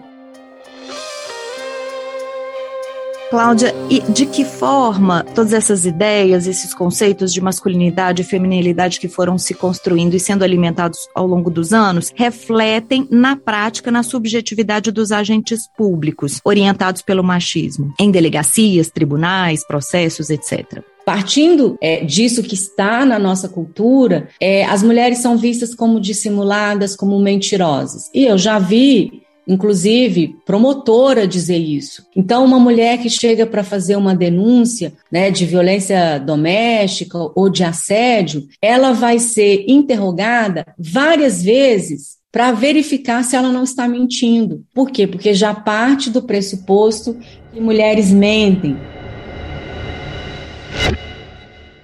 Cláudia, 3.31 3.73
e 3.89 4.01
de 4.11 4.27
que 4.27 4.45
forma 4.45 5.23
todas 5.23 5.53
essas 5.53 5.87
ideias, 5.87 6.49
esses 6.49 6.75
conceitos 6.75 7.33
de 7.33 7.41
masculinidade 7.41 8.23
e 8.23 8.25
feminilidade 8.25 8.99
que 8.99 9.07
foram 9.07 9.39
se 9.39 9.55
construindo 9.55 10.15
e 10.15 10.21
sendo 10.21 10.43
alimentados 10.43 11.09
ao 11.15 11.29
longo 11.29 11.49
dos 11.49 11.73
anos 11.73 12.13
refletem 12.17 13.07
na 13.09 13.37
prática 13.37 13.89
na 13.89 14.03
subjetividade 14.03 14.91
dos 14.91 15.13
agentes 15.13 15.69
públicos 15.79 16.41
orientados 16.45 17.03
pelo 17.03 17.23
machismo, 17.23 17.95
em 18.01 18.11
delegacias, 18.11 18.91
tribunais, 18.91 19.65
processos, 19.65 20.29
etc. 20.29 20.83
Partindo 21.07 21.79
é, 21.81 22.05
disso 22.05 22.43
que 22.43 22.55
está 22.57 23.07
na 23.07 23.19
nossa 23.19 23.49
cultura, 23.49 24.29
é, 24.41 24.65
as 24.65 24.83
mulheres 24.83 25.19
são 25.19 25.39
vistas 25.39 25.73
como 25.73 26.01
dissimuladas, 26.01 26.97
como 26.97 27.17
mentirosas. 27.21 28.11
E 28.13 28.25
eu 28.25 28.37
já 28.37 28.59
vi 28.59 29.23
inclusive 29.47 30.37
promotora 30.47 31.27
dizer 31.27 31.59
isso. 31.59 32.05
Então, 32.15 32.45
uma 32.45 32.59
mulher 32.59 32.99
que 32.99 33.11
chega 33.11 33.47
para 33.47 33.65
fazer 33.65 33.97
uma 33.97 34.15
denúncia 34.15 34.93
né, 35.11 35.31
de 35.31 35.45
violência 35.45 36.19
doméstica 36.19 37.19
ou 37.35 37.49
de 37.49 37.65
assédio, 37.65 38.47
ela 38.63 38.93
vai 38.93 39.19
ser 39.19 39.65
interrogada 39.69 40.65
várias 40.79 41.43
vezes 41.43 42.21
para 42.33 42.53
verificar 42.53 43.25
se 43.25 43.35
ela 43.35 43.51
não 43.51 43.65
está 43.65 43.89
mentindo. 43.89 44.65
Por 44.73 44.91
quê? 44.91 45.07
Porque 45.07 45.35
já 45.35 45.53
parte 45.53 46.11
do 46.11 46.23
pressuposto 46.23 47.17
que 47.53 47.61
mulheres 47.61 48.13
mentem. 48.13 48.77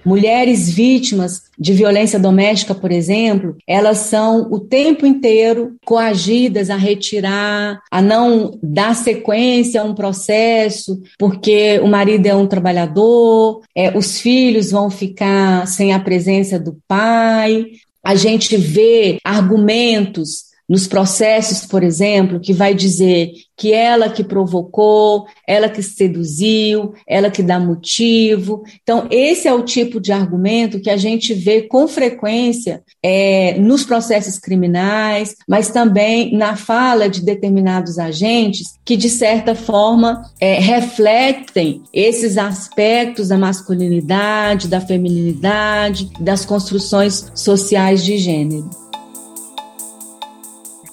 Mulheres 0.05 0.69
vítimas 0.69 1.46
de 1.57 1.73
violência 1.73 2.19
doméstica, 2.19 2.75
por 2.75 2.91
exemplo, 2.91 3.55
elas 3.65 3.97
são 3.97 4.47
o 4.51 4.59
tempo 4.59 5.05
inteiro 5.05 5.75
coagidas 5.85 6.69
a 6.69 6.75
retirar, 6.75 7.81
a 7.89 8.01
não 8.01 8.57
dar 8.61 8.95
sequência 8.95 9.81
a 9.81 9.83
um 9.83 9.95
processo, 9.95 11.01
porque 11.17 11.79
o 11.79 11.87
marido 11.87 12.27
é 12.27 12.35
um 12.35 12.47
trabalhador, 12.47 13.61
é, 13.75 13.97
os 13.97 14.19
filhos 14.19 14.71
vão 14.71 14.89
ficar 14.89 15.65
sem 15.67 15.93
a 15.93 15.99
presença 15.99 16.59
do 16.59 16.77
pai. 16.87 17.65
A 18.03 18.15
gente 18.15 18.55
vê 18.55 19.17
argumentos 19.23 20.47
nos 20.67 20.85
processos, 20.87 21.65
por 21.65 21.83
exemplo, 21.83 22.39
que 22.39 22.51
vai 22.51 22.73
dizer 22.73 23.31
que 23.55 23.73
ela 23.73 24.09
que 24.09 24.23
provocou, 24.23 25.25
ela 25.47 25.67
que 25.67 25.81
seduziu, 25.81 26.93
ela 27.07 27.31
que 27.31 27.41
dá 27.41 27.59
motivo. 27.59 28.63
Então, 28.83 29.07
esse 29.09 29.47
é 29.47 29.53
o 29.53 29.63
tipo 29.63 29.99
de 29.99 30.11
argumento 30.11 30.79
que 30.79 30.89
a 30.89 30.97
gente 30.97 31.33
vê 31.33 31.63
com 31.63 31.87
frequência 31.87 32.83
é, 33.01 33.57
nos 33.57 33.83
processos 33.83 34.37
criminais, 34.37 35.35
mas 35.47 35.71
também 35.71 36.35
na 36.35 36.55
fala 36.55 37.09
de 37.09 37.23
determinados 37.23 37.97
agentes 37.97 38.77
que, 38.85 38.95
de 38.95 39.09
certa 39.09 39.55
forma, 39.55 40.21
é, 40.39 40.59
refletem 40.59 41.81
esses 41.91 42.37
aspectos 42.37 43.29
da 43.29 43.37
masculinidade, 43.37 44.67
da 44.67 44.81
feminilidade, 44.81 46.11
das 46.19 46.45
construções 46.45 47.31
sociais 47.33 48.03
de 48.03 48.17
gênero 48.17 48.86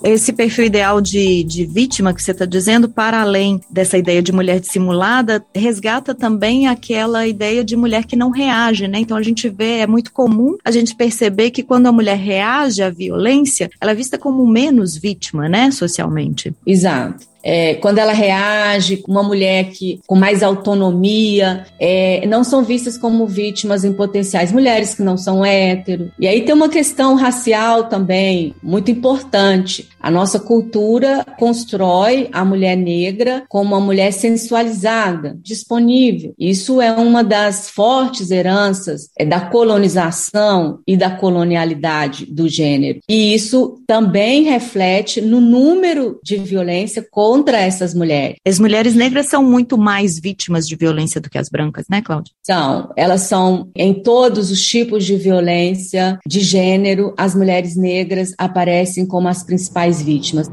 esse 0.05 0.33
perfil 0.33 0.67
ideal 0.67 1.01
de, 1.01 1.43
de 1.45 1.65
vítima 1.65 2.13
que 2.13 2.23
você 2.23 2.33
está 2.33 2.45
dizendo, 2.45 2.89
para 2.89 3.23
além 3.23 3.61
dessa 3.71 3.97
ideia 3.97 4.23
de 4.23 4.33
mulher 4.33 4.61
dissimulada, 4.61 5.45
resgata 5.55 6.15
também 6.15 6.69
aquela 6.69 7.27
ideia 7.27 7.65
de 7.65 7.75
mulher 7.75 8.05
que 8.05 8.15
não 8.15 8.31
reage, 8.31 8.87
né? 8.87 8.99
Então 8.99 9.17
a 9.17 9.23
gente 9.23 9.49
vê, 9.49 9.79
é 9.79 9.87
muito 9.87 10.13
comum 10.13 10.57
a 10.65 10.71
gente 10.71 10.95
perceber 10.95 11.51
que 11.51 11.63
quando 11.63 11.87
a 11.87 11.93
mulher 11.93 12.19
reage 12.19 12.83
à 12.83 12.91
violência, 12.91 13.71
ela 13.81 13.93
é 13.93 13.95
vista 13.95 14.19
como 14.19 14.47
menos 14.47 14.97
vítima, 14.97 15.49
né, 15.49 15.71
socialmente. 15.71 16.55
Exato 16.67 17.34
é, 17.45 17.75
quando 17.75 17.99
ela 17.99 18.15
reage, 18.15 19.05
uma 19.07 19.23
mulher 19.23 19.67
que 19.67 20.01
com 20.07 20.17
mais 20.17 20.43
autonomia, 20.43 21.67
é, 21.79 22.27
não 22.27 22.43
são 22.43 22.65
vistas 22.65 22.97
como 22.97 23.27
vítimas 23.27 23.85
em 23.85 23.93
potenciais, 23.93 24.51
mulheres 24.51 24.95
que 24.95 25.03
não 25.03 25.19
são 25.19 25.45
hétero. 25.45 26.11
E 26.19 26.27
aí 26.27 26.43
tem 26.43 26.55
uma 26.55 26.71
questão 26.71 27.15
racial 27.15 27.85
também 27.85 28.55
muito 28.63 28.91
importante. 28.91 29.89
A 30.01 30.11
nossa 30.11 30.41
cultura 30.41 31.25
constrói 31.39 32.29
a 32.33 32.45
mulher 32.45 32.77
negra 32.77 33.45
como 33.49 33.75
uma 33.75 33.81
mulher 33.81 34.13
sensualizada, 34.13 35.37
disponível. 35.43 36.35
Isso 36.39 36.81
é 36.81 36.93
uma 36.93 37.23
das 37.23 37.69
fortes 37.69 38.31
heranças 38.31 39.11
é, 39.19 39.25
da 39.27 39.41
colonização 39.41 40.79
e 40.87 40.97
da 40.97 41.11
colonialidade 41.11 42.25
do 42.27 42.49
gênero. 42.49 43.01
E 43.09 43.35
isso 43.35 43.83
também 43.87 44.45
reflete 44.45 45.21
no 45.21 45.41
número 45.41 46.19
de 46.23 46.37
violência 46.37 47.07
contra 47.11 47.34
contra 47.35 47.59
essas 47.59 47.93
mulheres. 47.93 48.37
As 48.47 48.61
mulheres 48.61 48.95
negras 48.95 49.27
são 49.27 49.43
muito 49.43 49.77
mais 49.77 50.21
vítimas 50.21 50.69
de 50.69 50.77
violência 50.77 51.21
do 51.21 51.29
que 51.29 51.37
as 51.37 51.49
brancas, 51.49 51.85
né, 51.91 52.01
Cláudia? 52.01 52.33
São. 52.47 52.93
Elas 52.97 53.23
são 53.23 53.71
em 53.75 53.93
todos 53.93 54.53
os 54.53 54.65
tipos 54.65 55.05
de 55.05 55.17
violência 55.17 56.21
de 56.25 56.39
gênero, 56.39 57.13
as 57.17 57.35
mulheres 57.35 57.75
negras 57.75 58.33
aparecem 58.39 59.05
como 59.05 59.27
as 59.27 59.43
principais 59.43 60.01
vítimas. 60.01 60.49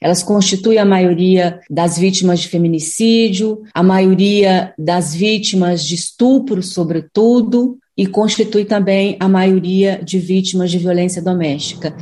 Elas 0.00 0.24
constituem 0.24 0.78
a 0.78 0.84
maioria 0.84 1.60
das 1.70 1.96
vítimas 1.96 2.40
de 2.40 2.48
feminicídio, 2.48 3.62
a 3.72 3.84
maioria 3.84 4.74
das 4.76 5.14
vítimas 5.14 5.84
de 5.84 5.94
estupro, 5.94 6.60
sobretudo, 6.64 7.78
e 7.96 8.08
constitui 8.08 8.64
também 8.64 9.16
a 9.20 9.28
maioria 9.28 10.00
de 10.02 10.18
vítimas 10.18 10.72
de 10.72 10.78
violência 10.78 11.22
doméstica 11.22 11.94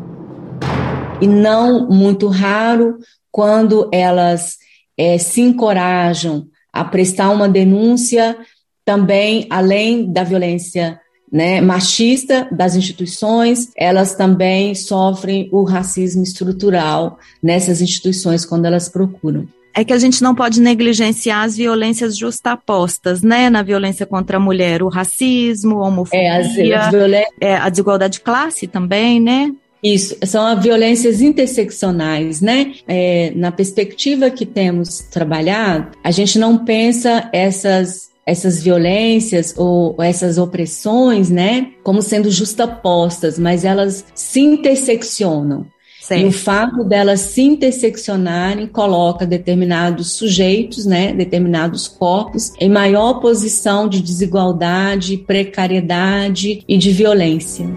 e 1.20 1.26
não 1.26 1.88
muito 1.88 2.28
raro 2.28 2.98
quando 3.30 3.88
elas 3.92 4.56
é, 4.96 5.18
se 5.18 5.40
encorajam 5.40 6.46
a 6.72 6.84
prestar 6.84 7.30
uma 7.30 7.48
denúncia 7.48 8.36
também, 8.84 9.46
além 9.50 10.10
da 10.10 10.24
violência 10.24 11.00
né, 11.32 11.60
machista 11.60 12.48
das 12.50 12.74
instituições, 12.74 13.68
elas 13.76 14.14
também 14.14 14.74
sofrem 14.74 15.48
o 15.52 15.62
racismo 15.62 16.22
estrutural 16.22 17.18
nessas 17.42 17.80
instituições 17.80 18.44
quando 18.44 18.66
elas 18.66 18.88
procuram. 18.88 19.46
É 19.72 19.84
que 19.84 19.92
a 19.92 19.98
gente 19.98 20.20
não 20.22 20.34
pode 20.34 20.60
negligenciar 20.60 21.44
as 21.44 21.56
violências 21.56 22.16
justapostas, 22.16 23.22
né? 23.22 23.48
Na 23.48 23.62
violência 23.62 24.04
contra 24.04 24.36
a 24.36 24.40
mulher, 24.40 24.82
o 24.82 24.88
racismo, 24.88 25.80
a 25.80 25.86
homofobia, 25.86 26.20
é, 26.20 26.30
as, 26.30 26.46
as 26.48 26.94
é, 27.40 27.56
a 27.56 27.68
desigualdade 27.68 28.14
de 28.14 28.20
classe 28.20 28.66
também, 28.66 29.20
né? 29.20 29.52
Isso, 29.82 30.16
são 30.24 30.60
violências 30.60 31.20
interseccionais, 31.20 32.40
né? 32.40 32.74
É, 32.86 33.32
na 33.34 33.50
perspectiva 33.50 34.30
que 34.30 34.44
temos 34.44 34.98
trabalhado, 35.10 35.92
a 36.04 36.10
gente 36.10 36.38
não 36.38 36.64
pensa 36.64 37.28
essas 37.32 38.10
essas 38.26 38.62
violências 38.62 39.54
ou 39.56 40.00
essas 40.00 40.38
opressões, 40.38 41.30
né, 41.30 41.72
como 41.82 42.00
sendo 42.00 42.30
justapostas, 42.30 43.38
mas 43.40 43.64
elas 43.64 44.04
se 44.14 44.38
interseccionam. 44.38 45.66
Certo. 46.00 46.22
E 46.22 46.26
o 46.26 46.32
fato 46.32 46.84
delas 46.84 47.20
se 47.20 47.42
interseccionarem 47.42 48.66
coloca 48.68 49.26
determinados 49.26 50.12
sujeitos, 50.12 50.86
né, 50.86 51.12
determinados 51.12 51.88
corpos, 51.88 52.52
em 52.60 52.68
maior 52.68 53.14
posição 53.14 53.88
de 53.88 54.00
desigualdade, 54.00 55.16
precariedade 55.16 56.62
e 56.68 56.78
de 56.78 56.92
violência. 56.92 57.68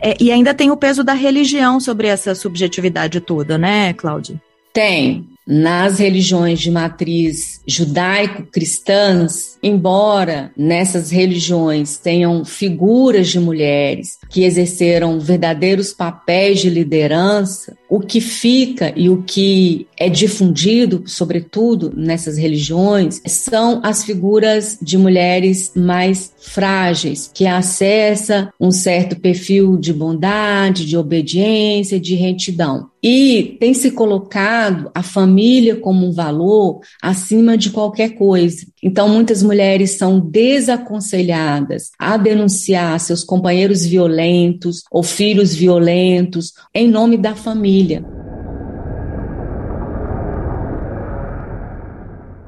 É, 0.00 0.16
e 0.20 0.30
ainda 0.30 0.54
tem 0.54 0.70
o 0.70 0.76
peso 0.76 1.02
da 1.02 1.14
religião 1.14 1.80
sobre 1.80 2.06
essa 2.06 2.34
subjetividade 2.34 3.20
toda, 3.20 3.58
né, 3.58 3.92
Cláudia? 3.92 4.40
Tem 4.72 5.26
nas 5.50 5.98
religiões 5.98 6.60
de 6.60 6.70
matriz 6.70 7.62
judaico-cristãs, 7.66 9.56
embora 9.62 10.52
nessas 10.54 11.10
religiões 11.10 11.96
tenham 11.96 12.44
figuras 12.44 13.28
de 13.28 13.40
mulheres 13.40 14.18
que 14.28 14.44
exerceram 14.44 15.18
verdadeiros 15.18 15.94
papéis 15.94 16.60
de 16.60 16.68
liderança, 16.68 17.77
o 17.88 18.00
que 18.00 18.20
fica 18.20 18.92
e 18.94 19.08
o 19.08 19.22
que 19.22 19.86
é 19.96 20.08
difundido, 20.08 21.02
sobretudo 21.06 21.92
nessas 21.96 22.36
religiões, 22.36 23.20
são 23.26 23.80
as 23.82 24.04
figuras 24.04 24.78
de 24.80 24.98
mulheres 24.98 25.72
mais 25.74 26.32
frágeis, 26.38 27.30
que 27.32 27.46
acessa 27.46 28.52
um 28.60 28.70
certo 28.70 29.18
perfil 29.18 29.76
de 29.76 29.92
bondade, 29.92 30.86
de 30.86 30.96
obediência, 30.96 31.98
de 31.98 32.14
retidão. 32.14 32.90
E 33.02 33.56
tem 33.60 33.72
se 33.74 33.92
colocado 33.92 34.90
a 34.94 35.02
família 35.02 35.76
como 35.76 36.06
um 36.06 36.12
valor 36.12 36.80
acima 37.00 37.56
de 37.56 37.70
qualquer 37.70 38.10
coisa. 38.10 38.66
Então, 38.82 39.08
muitas 39.08 39.42
mulheres 39.42 39.98
são 39.98 40.20
desaconselhadas 40.20 41.90
a 41.98 42.16
denunciar 42.16 42.98
seus 43.00 43.24
companheiros 43.24 43.84
violentos 43.84 44.82
ou 44.90 45.02
filhos 45.02 45.54
violentos 45.54 46.52
em 46.74 46.88
nome 46.88 47.16
da 47.16 47.34
família. 47.34 48.04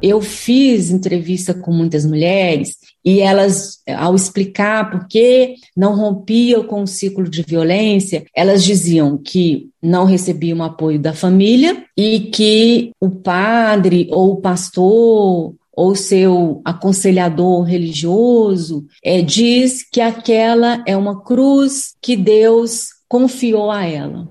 Eu 0.03 0.23
fiz 0.23 0.90
entrevista 0.90 1.53
com 1.53 1.73
muitas 1.73 2.07
mulheres 2.07 2.77
e 3.05 3.21
elas, 3.21 3.83
ao 3.87 4.14
explicar 4.14 4.90
por 4.90 5.07
que 5.07 5.57
não 5.77 5.95
rompiam 5.95 6.64
com 6.64 6.83
o 6.83 6.87
ciclo 6.87 7.29
de 7.29 7.43
violência, 7.43 8.25
elas 8.35 8.64
diziam 8.64 9.19
que 9.19 9.69
não 9.83 10.07
recebiam 10.07 10.62
apoio 10.62 10.99
da 10.99 11.12
família 11.12 11.85
e 11.95 12.21
que 12.21 12.93
o 12.99 13.11
padre 13.11 14.09
ou 14.11 14.33
o 14.33 14.40
pastor 14.40 15.55
ou 15.72 15.94
seu 15.94 16.61
aconselhador 16.64 17.62
religioso 17.62 18.85
é, 19.02 19.22
diz 19.22 19.83
que 19.83 20.00
aquela 20.00 20.83
é 20.87 20.96
uma 20.96 21.22
cruz 21.22 21.94
que 22.02 22.16
Deus 22.16 22.88
confiou 23.09 23.70
a 23.70 23.85
ela. 23.85 24.28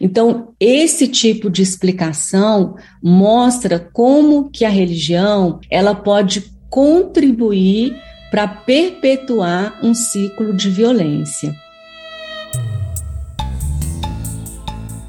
Então, 0.00 0.54
esse 0.58 1.06
tipo 1.06 1.50
de 1.50 1.60
explicação 1.60 2.74
mostra 3.02 3.78
como 3.78 4.48
que 4.48 4.64
a 4.64 4.70
religião 4.70 5.60
ela 5.70 5.94
pode 5.94 6.50
contribuir 6.70 7.94
para 8.30 8.48
perpetuar 8.48 9.78
um 9.82 9.92
ciclo 9.92 10.54
de 10.54 10.70
violência. 10.70 11.54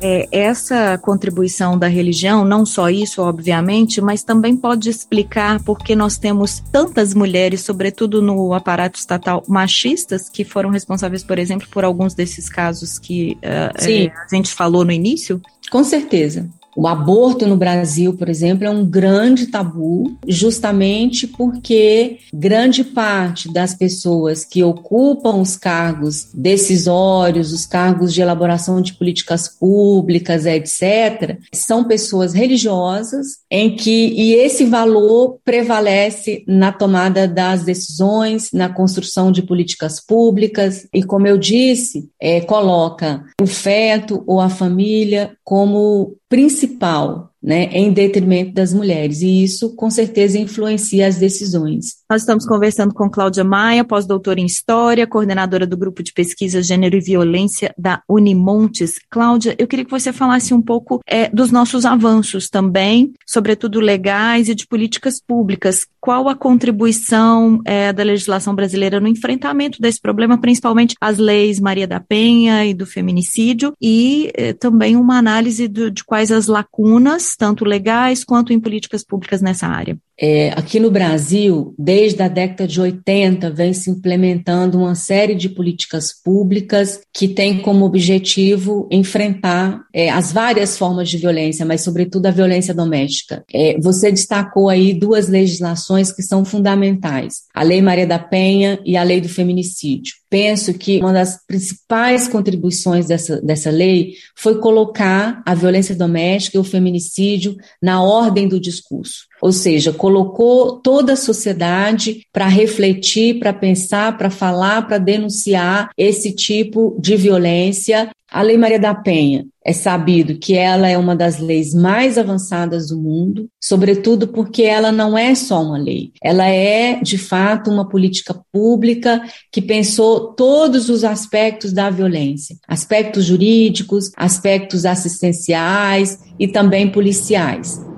É, 0.02 0.28
essa 0.32 0.98
contribuição 0.98 1.78
da 1.78 1.88
religião, 1.88 2.44
não 2.44 2.66
só 2.66 2.90
isso, 2.90 3.22
obviamente, 3.22 4.02
mas 4.02 4.24
também 4.24 4.58
pode 4.58 4.90
explicar 4.90 5.62
por 5.64 5.78
que 5.78 5.96
nós 5.96 6.18
temos 6.18 6.60
tantas 6.72 7.14
mulheres, 7.14 7.62
sobretudo 7.62 8.22
no 8.22 8.54
aparato 8.54 8.98
estatal, 8.98 9.44
machistas, 9.48 10.28
que 10.28 10.44
foram 10.44 10.70
responsáveis, 10.70 11.24
por 11.24 11.38
exemplo, 11.38 11.68
por 11.70 11.84
alguns 11.84 12.16
desses 12.16 12.50
casos 12.50 12.98
que 12.98 13.38
uh, 13.44 14.18
a 14.26 14.36
gente 14.36 14.52
falou 14.54 14.84
no 14.84 14.92
início? 14.92 15.40
Com 15.70 15.84
certeza. 15.84 16.50
O 16.76 16.88
aborto 16.88 17.46
no 17.46 17.58
Brasil, 17.58 18.14
por 18.14 18.30
exemplo, 18.30 18.66
é 18.66 18.70
um 18.70 18.86
grande 18.86 19.48
tabu, 19.48 20.18
justamente 20.28 21.28
porque 21.28 22.20
grande 22.34 22.84
parte 22.84 23.52
das 23.52 23.74
pessoas 23.74 24.46
que 24.46 24.64
ocupam 24.64 25.36
os 25.42 25.58
cargos 25.58 26.30
decisórios, 26.34 27.52
os 27.52 27.66
cargos 27.66 28.14
de 28.14 28.22
elaboração 28.22 28.82
de 28.82 28.94
políticas 28.94 29.48
públicas, 29.48 30.46
etc., 30.46 31.38
são 31.54 31.84
pessoas 31.84 32.34
religiosas 32.34 33.40
em 33.50 33.76
que 33.76 34.08
e 34.08 34.34
esse 34.34 34.66
valor 34.66 35.40
prevalece 35.44 36.44
na 36.48 36.72
tomada 36.72 37.28
das 37.28 37.64
decisões, 37.64 38.50
na 38.54 38.70
construção 38.70 39.32
de 39.32 39.44
políticas 39.44 40.00
públicas 40.00 40.88
e, 40.94 41.04
como 41.04 41.28
eu 41.28 41.38
disse, 41.38 42.10
é, 42.20 42.42
coloca 42.42 43.24
o 43.42 43.46
feto 43.46 44.24
ou 44.26 44.40
a 44.40 44.50
família 44.50 45.32
como 45.44 46.16
principal 46.30 46.61
principal 46.62 47.31
né, 47.42 47.66
em 47.72 47.92
detrimento 47.92 48.54
das 48.54 48.74
mulheres. 48.74 49.22
E 49.22 49.44
isso, 49.44 49.76
com 49.76 49.90
certeza, 49.90 50.38
influencia 50.38 51.08
as 51.08 51.18
decisões. 51.18 51.96
Nós 52.10 52.22
estamos 52.22 52.46
conversando 52.46 52.94
com 52.94 53.10
Cláudia 53.10 53.44
Maia, 53.44 53.84
pós-doutora 53.84 54.40
em 54.40 54.46
História, 54.46 55.08
coordenadora 55.08 55.66
do 55.66 55.78
Grupo 55.78 56.04
de 56.04 56.14
Pesquisa 56.14 56.62
Gênero 56.62 56.96
e 56.96 57.02
Violência 57.02 57.74
da 57.78 58.04
Unimontes. 58.08 59.00
Cláudia, 59.10 59.56
eu 59.58 59.68
queria 59.68 59.86
que 59.86 59.92
você 59.92 60.14
falasse 60.14 60.54
um 60.54 60.62
pouco 60.62 61.00
é, 61.08 61.30
dos 61.30 61.52
nossos 61.52 61.86
avanços 61.86 62.50
também, 62.50 63.14
sobretudo 63.26 63.80
legais 63.80 64.50
e 64.50 64.56
de 64.56 64.68
políticas 64.68 65.20
públicas. 65.20 65.88
Qual 66.00 66.28
a 66.28 66.36
contribuição 66.36 67.62
é, 67.66 67.94
da 67.94 68.04
legislação 68.04 68.56
brasileira 68.56 69.00
no 69.00 69.08
enfrentamento 69.08 69.82
desse 69.82 70.02
problema, 70.02 70.40
principalmente 70.40 70.96
as 71.00 71.18
leis 71.18 71.60
Maria 71.60 71.88
da 71.88 72.00
Penha 72.00 72.66
e 72.66 72.74
do 72.74 72.86
feminicídio, 72.86 73.74
e 73.82 74.32
é, 74.34 74.54
também 74.54 74.96
uma 74.96 75.18
análise 75.18 75.68
do, 75.68 75.90
de 75.90 76.04
quais 76.04 76.32
as 76.32 76.48
lacunas 76.48 77.31
tanto 77.36 77.66
legais 77.66 78.24
quanto 78.24 78.54
em 78.54 78.60
políticas 78.60 79.04
públicas 79.04 79.42
nessa 79.42 79.68
área? 79.68 79.98
É, 80.24 80.50
aqui 80.50 80.80
no 80.80 80.92
Brasil, 80.92 81.74
desde 81.80 82.22
a 82.22 82.28
década 82.28 82.68
de 82.68 82.80
80, 82.80 83.50
vem 83.50 83.74
se 83.74 83.90
implementando 83.90 84.78
uma 84.78 84.94
série 84.94 85.34
de 85.34 85.50
políticas 85.50 86.14
públicas 86.14 87.02
que 87.12 87.28
têm 87.28 87.58
como 87.58 87.86
objetivo 87.86 88.88
enfrentar 88.92 89.82
é, 89.92 90.12
as 90.12 90.32
várias 90.32 90.78
formas 90.78 91.10
de 91.10 91.18
violência, 91.18 91.66
mas, 91.66 91.82
sobretudo, 91.82 92.28
a 92.28 92.32
violência 92.32 92.72
doméstica. 92.72 93.44
É, 93.52 93.80
você 93.82 94.12
destacou 94.12 94.70
aí 94.70 94.94
duas 94.94 95.28
legislações 95.28 96.12
que 96.12 96.22
são 96.22 96.46
fundamentais: 96.46 97.42
a 97.52 97.64
Lei 97.64 97.82
Maria 97.82 98.06
da 98.06 98.20
Penha 98.20 98.80
e 98.86 98.96
a 98.96 99.02
Lei 99.02 99.22
do 99.22 99.30
Feminicídio. 99.30 100.14
Penso 100.30 100.74
que 100.76 101.00
uma 101.00 101.12
das 101.12 101.40
principais 101.48 102.28
contribuições 102.28 103.08
dessa, 103.08 103.42
dessa 103.42 103.72
lei 103.72 104.14
foi 104.36 104.60
colocar 104.60 105.42
a 105.46 105.56
violência 105.56 105.96
doméstica 105.96 106.58
e 106.58 106.60
o 106.60 106.64
feminicídio 106.64 107.58
na 107.82 108.02
ordem 108.02 108.48
do 108.48 108.60
discurso 108.60 109.31
ou 109.42 109.52
seja, 109.52 109.92
colocou 109.92 110.74
toda 110.78 111.14
a 111.14 111.18
sociedade 111.18 112.22
para 112.32 112.48
refletir, 112.48 113.40
para 113.40 113.52
pensar, 113.52 114.18
para 114.18 114.30
falar, 114.30 114.88
para 114.88 115.00
denunciar 115.00 115.90
esse 115.98 116.34
tipo 116.34 116.96
de 117.00 117.16
violência. 117.16 118.10
A 118.32 118.42
Lei 118.42 118.58
Maria 118.58 118.80
da 118.80 118.96
Penha 118.96 119.46
é 119.66 119.74
sabido 119.74 120.38
que 120.38 120.54
ela 120.56 120.88
é 120.88 120.98
uma 120.98 121.16
das 121.16 121.40
leis 121.40 121.74
mais 121.74 122.18
avançadas 122.18 122.88
do 122.88 122.98
mundo, 122.98 123.50
sobretudo 123.62 124.28
porque 124.28 124.64
ela 124.64 124.92
não 124.92 125.18
é 125.18 125.36
só 125.36 125.62
uma 125.62 125.78
lei, 125.78 126.12
ela 126.24 126.48
é, 126.48 127.00
de 127.02 127.18
fato, 127.18 127.70
uma 127.70 127.88
política 127.88 128.34
pública 128.52 129.22
que 129.52 129.62
pensou 129.62 130.34
todos 130.34 130.90
os 130.90 131.04
aspectos 131.04 131.74
da 131.74 131.90
violência, 131.90 132.56
aspectos 132.68 133.26
jurídicos, 133.26 134.12
aspectos 134.16 134.86
assistenciais 134.86 136.18
e 136.40 136.48
também 136.48 136.90
policiais 136.90 137.91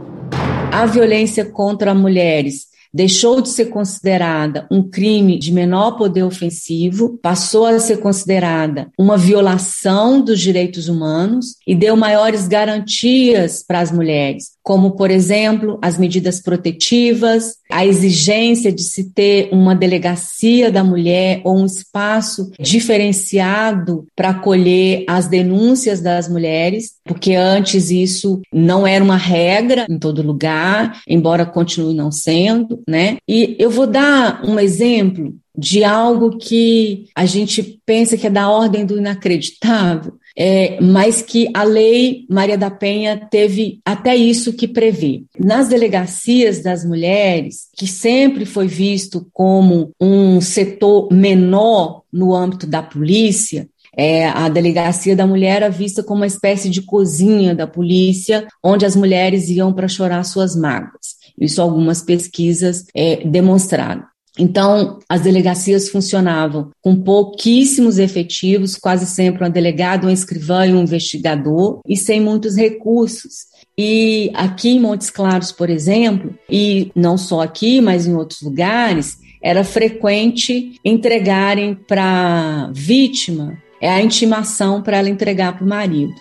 a 0.73 0.87
violência 0.87 1.45
contra 1.45 1.93
mulheres 1.93 2.72
deixou 2.93 3.41
de 3.41 3.49
ser 3.49 3.65
considerada 3.65 4.67
um 4.69 4.83
crime 4.83 5.39
de 5.39 5.51
menor 5.51 5.97
poder 5.97 6.23
ofensivo, 6.23 7.17
passou 7.21 7.65
a 7.65 7.79
ser 7.79 7.97
considerada 7.97 8.89
uma 8.97 9.17
violação 9.17 10.21
dos 10.21 10.39
direitos 10.39 10.87
humanos 10.87 11.55
e 11.65 11.73
deu 11.73 11.95
maiores 11.95 12.47
garantias 12.47 13.63
para 13.65 13.79
as 13.79 13.91
mulheres, 13.91 14.53
como, 14.61 14.91
por 14.91 15.09
exemplo, 15.09 15.79
as 15.81 15.97
medidas 15.97 16.41
protetivas, 16.41 17.55
a 17.71 17.85
exigência 17.85 18.71
de 18.71 18.83
se 18.83 19.11
ter 19.11 19.49
uma 19.51 19.75
delegacia 19.75 20.71
da 20.71 20.83
mulher 20.83 21.41
ou 21.43 21.57
um 21.57 21.65
espaço 21.65 22.51
diferenciado 22.59 24.05
para 24.15 24.29
acolher 24.29 25.03
as 25.07 25.27
denúncias 25.27 25.99
das 25.99 26.29
mulheres, 26.29 26.93
porque 27.03 27.33
antes 27.33 27.89
isso 27.89 28.41
não 28.53 28.85
era 28.85 29.03
uma 29.03 29.17
regra 29.17 29.85
em 29.89 29.97
todo 29.97 30.21
lugar, 30.21 31.01
embora 31.07 31.45
continue 31.45 31.95
não 31.95 32.11
sendo, 32.11 32.82
né? 32.87 33.17
E 33.27 33.55
eu 33.59 33.69
vou 33.69 33.87
dar 33.87 34.43
um 34.45 34.59
exemplo 34.59 35.35
de 35.55 35.83
algo 35.83 36.37
que 36.37 37.05
a 37.15 37.25
gente 37.25 37.79
pensa 37.85 38.17
que 38.17 38.25
é 38.25 38.29
da 38.29 38.49
ordem 38.49 38.85
do 38.85 38.97
inacreditável, 38.97 40.13
é, 40.35 40.81
mas 40.81 41.21
que 41.21 41.47
a 41.53 41.63
lei 41.63 42.25
Maria 42.27 42.57
da 42.57 42.71
Penha 42.71 43.27
teve 43.29 43.79
até 43.85 44.15
isso 44.15 44.53
que 44.53 44.67
prevê. 44.67 45.23
Nas 45.39 45.67
delegacias 45.67 46.63
das 46.63 46.83
mulheres, 46.83 47.67
que 47.77 47.85
sempre 47.85 48.45
foi 48.45 48.67
visto 48.67 49.27
como 49.31 49.91
um 50.01 50.41
setor 50.41 51.13
menor 51.13 52.01
no 52.11 52.33
âmbito 52.33 52.65
da 52.65 52.81
polícia, 52.81 53.69
é, 53.95 54.27
a 54.27 54.49
delegacia 54.49 55.15
da 55.15 55.27
mulher 55.27 55.57
era 55.57 55.69
vista 55.69 56.01
como 56.01 56.21
uma 56.21 56.27
espécie 56.27 56.67
de 56.67 56.81
cozinha 56.81 57.53
da 57.53 57.67
polícia, 57.67 58.47
onde 58.63 58.85
as 58.85 58.95
mulheres 58.95 59.49
iam 59.49 59.71
para 59.71 59.87
chorar 59.87 60.23
suas 60.23 60.55
mágoas. 60.55 61.12
Isso 61.39 61.61
algumas 61.61 62.01
pesquisas 62.01 62.85
é, 62.95 63.25
demonstraram. 63.25 64.03
Então, 64.37 64.97
as 65.07 65.21
delegacias 65.21 65.89
funcionavam 65.89 66.71
com 66.81 66.95
pouquíssimos 66.95 67.99
efetivos, 67.99 68.75
quase 68.75 69.05
sempre 69.05 69.43
uma 69.43 69.49
delegada, 69.49 70.07
um 70.07 70.09
escrivã 70.09 70.65
e 70.65 70.73
um 70.73 70.81
investigador, 70.81 71.81
e 71.87 71.95
sem 71.95 72.19
muitos 72.19 72.55
recursos. 72.55 73.45
E 73.77 74.31
aqui 74.33 74.69
em 74.69 74.79
Montes 74.79 75.11
Claros, 75.11 75.51
por 75.51 75.69
exemplo, 75.69 76.33
e 76.49 76.91
não 76.95 77.15
só 77.15 77.41
aqui, 77.41 77.79
mas 77.79 78.07
em 78.07 78.15
outros 78.15 78.41
lugares, 78.41 79.17
era 79.41 79.63
frequente 79.63 80.79
entregarem 80.83 81.75
para 81.75 82.65
a 82.65 82.71
vítima 82.71 83.61
é 83.83 83.89
a 83.89 84.01
intimação 84.01 84.81
para 84.81 84.95
ela 84.95 85.09
entregar 85.09 85.57
para 85.57 85.65
o 85.65 85.67
marido. 85.67 86.15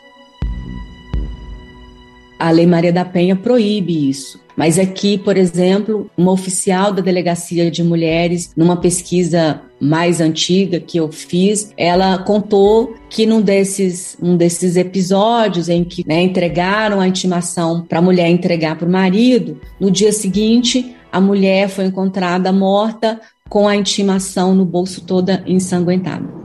A 2.36 2.50
Lei 2.50 2.66
Maria 2.66 2.92
da 2.92 3.04
Penha 3.04 3.36
proíbe 3.36 4.10
isso. 4.10 4.41
Mas 4.56 4.78
aqui, 4.78 5.18
por 5.18 5.36
exemplo, 5.36 6.10
uma 6.16 6.32
oficial 6.32 6.92
da 6.92 7.02
Delegacia 7.02 7.70
de 7.70 7.82
Mulheres, 7.82 8.52
numa 8.56 8.76
pesquisa 8.76 9.60
mais 9.80 10.20
antiga 10.20 10.78
que 10.78 10.98
eu 10.98 11.10
fiz, 11.10 11.72
ela 11.76 12.18
contou 12.18 12.94
que 13.10 13.26
num 13.26 13.40
desses, 13.40 14.16
um 14.22 14.36
desses 14.36 14.76
episódios 14.76 15.68
em 15.68 15.82
que 15.82 16.06
né, 16.06 16.22
entregaram 16.22 17.00
a 17.00 17.08
intimação 17.08 17.82
para 17.82 17.98
a 17.98 18.02
mulher 18.02 18.28
entregar 18.28 18.76
para 18.76 18.86
o 18.86 18.92
marido, 18.92 19.60
no 19.80 19.90
dia 19.90 20.12
seguinte 20.12 20.94
a 21.10 21.20
mulher 21.20 21.68
foi 21.68 21.86
encontrada 21.86 22.52
morta 22.52 23.20
com 23.48 23.68
a 23.68 23.76
intimação 23.76 24.54
no 24.54 24.64
bolso 24.64 25.04
toda 25.04 25.42
ensanguentada. 25.46 26.41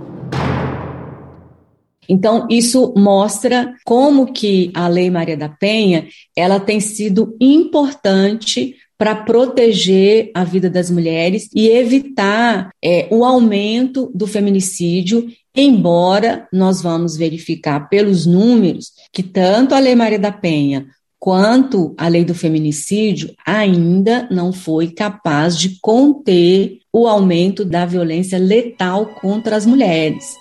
Então, 2.08 2.48
isso 2.50 2.94
mostra 2.96 3.74
como 3.86 4.32
que 4.32 4.72
a 4.74 4.88
Lei 4.88 5.10
Maria 5.10 5.38
da 5.38 5.50
Penha, 5.50 6.08
ela 6.36 6.60
tem 6.60 6.80
sido 6.80 7.36
importante 7.40 8.76
para 8.98 9.16
proteger 9.16 10.32
a 10.34 10.44
vida 10.44 10.70
das 10.70 10.90
mulheres 10.90 11.50
e 11.54 11.68
evitar 11.68 12.72
é, 12.84 13.08
o 13.12 13.24
aumento 13.24 14.12
do 14.14 14.26
feminicídio, 14.26 15.28
embora 15.56 16.48
nós 16.52 16.82
vamos 16.82 17.16
verificar 17.16 17.90
pelos 17.90 18.26
números 18.26 18.92
que 19.14 19.22
tanto 19.22 19.76
a 19.76 19.80
Lei 19.80 19.96
Maria 19.96 20.18
da 20.18 20.32
Penha 20.32 20.88
quanto 21.20 21.96
a 21.98 22.08
lei 22.08 22.24
do 22.24 22.36
feminicídio 22.36 23.34
ainda 23.46 24.28
não 24.32 24.54
foi 24.54 24.92
capaz 24.92 25.58
de 25.58 25.78
conter 25.82 26.80
o 26.94 27.08
aumento 27.08 27.66
da 27.66 27.86
violência 27.86 28.38
letal 28.38 29.08
contra 29.20 29.56
as 29.56 29.66
mulheres. 29.66 30.36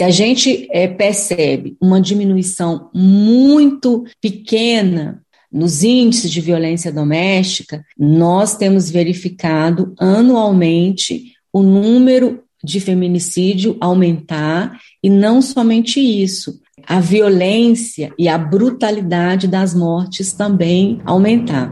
Se 0.00 0.04
a 0.04 0.10
gente 0.10 0.66
é, 0.72 0.88
percebe 0.88 1.76
uma 1.78 2.00
diminuição 2.00 2.88
muito 2.94 4.02
pequena 4.18 5.20
nos 5.52 5.84
índices 5.84 6.30
de 6.30 6.40
violência 6.40 6.90
doméstica, 6.90 7.84
nós 7.98 8.56
temos 8.56 8.88
verificado 8.88 9.92
anualmente 9.98 11.34
o 11.52 11.62
número 11.62 12.42
de 12.64 12.80
feminicídio 12.80 13.76
aumentar 13.78 14.80
e 15.02 15.10
não 15.10 15.42
somente 15.42 16.00
isso, 16.00 16.58
a 16.86 16.98
violência 16.98 18.10
e 18.18 18.26
a 18.26 18.38
brutalidade 18.38 19.46
das 19.46 19.74
mortes 19.74 20.32
também 20.32 20.98
aumentar. 21.04 21.70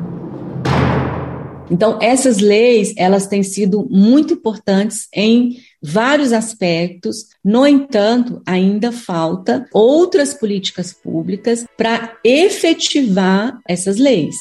Então, 1.70 1.98
essas 2.00 2.40
leis, 2.40 2.92
elas 2.96 3.26
têm 3.26 3.42
sido 3.42 3.88
muito 3.90 4.34
importantes 4.34 5.08
em 5.14 5.56
vários 5.82 6.32
aspectos. 6.32 7.26
No 7.44 7.66
entanto, 7.66 8.42
ainda 8.46 8.92
falta 8.92 9.66
outras 9.72 10.34
políticas 10.34 10.92
públicas 10.92 11.64
para 11.76 12.16
efetivar 12.24 13.58
essas 13.66 13.96
leis. 13.96 14.34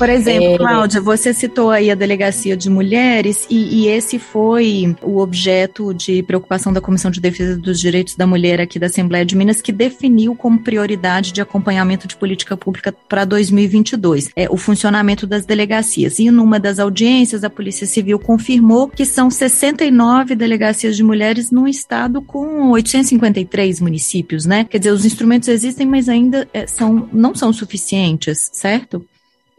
Por 0.00 0.08
exemplo, 0.08 0.54
é... 0.54 0.56
Cláudia, 0.56 0.98
você 0.98 1.34
citou 1.34 1.68
aí 1.68 1.90
a 1.90 1.94
delegacia 1.94 2.56
de 2.56 2.70
mulheres 2.70 3.46
e, 3.50 3.82
e, 3.82 3.86
esse 3.86 4.18
foi 4.18 4.96
o 5.02 5.18
objeto 5.18 5.92
de 5.92 6.22
preocupação 6.22 6.72
da 6.72 6.80
Comissão 6.80 7.10
de 7.10 7.20
Defesa 7.20 7.58
dos 7.58 7.78
Direitos 7.78 8.16
da 8.16 8.26
Mulher 8.26 8.62
aqui 8.62 8.78
da 8.78 8.86
Assembleia 8.86 9.26
de 9.26 9.36
Minas, 9.36 9.60
que 9.60 9.70
definiu 9.70 10.34
como 10.34 10.58
prioridade 10.58 11.32
de 11.32 11.42
acompanhamento 11.42 12.08
de 12.08 12.16
política 12.16 12.56
pública 12.56 12.94
para 13.10 13.26
2022 13.26 14.30
é, 14.34 14.48
o 14.48 14.56
funcionamento 14.56 15.26
das 15.26 15.44
delegacias. 15.44 16.18
E 16.18 16.30
numa 16.30 16.58
das 16.58 16.78
audiências, 16.78 17.44
a 17.44 17.50
Polícia 17.50 17.86
Civil 17.86 18.18
confirmou 18.18 18.88
que 18.88 19.04
são 19.04 19.28
69 19.28 20.34
delegacias 20.34 20.96
de 20.96 21.02
mulheres 21.02 21.50
num 21.50 21.68
estado 21.68 22.22
com 22.22 22.70
853 22.70 23.82
municípios, 23.82 24.46
né? 24.46 24.64
Quer 24.64 24.78
dizer, 24.78 24.92
os 24.92 25.04
instrumentos 25.04 25.50
existem, 25.50 25.86
mas 25.86 26.08
ainda 26.08 26.48
é, 26.54 26.66
são, 26.66 27.06
não 27.12 27.34
são 27.34 27.52
suficientes, 27.52 28.48
certo? 28.54 29.04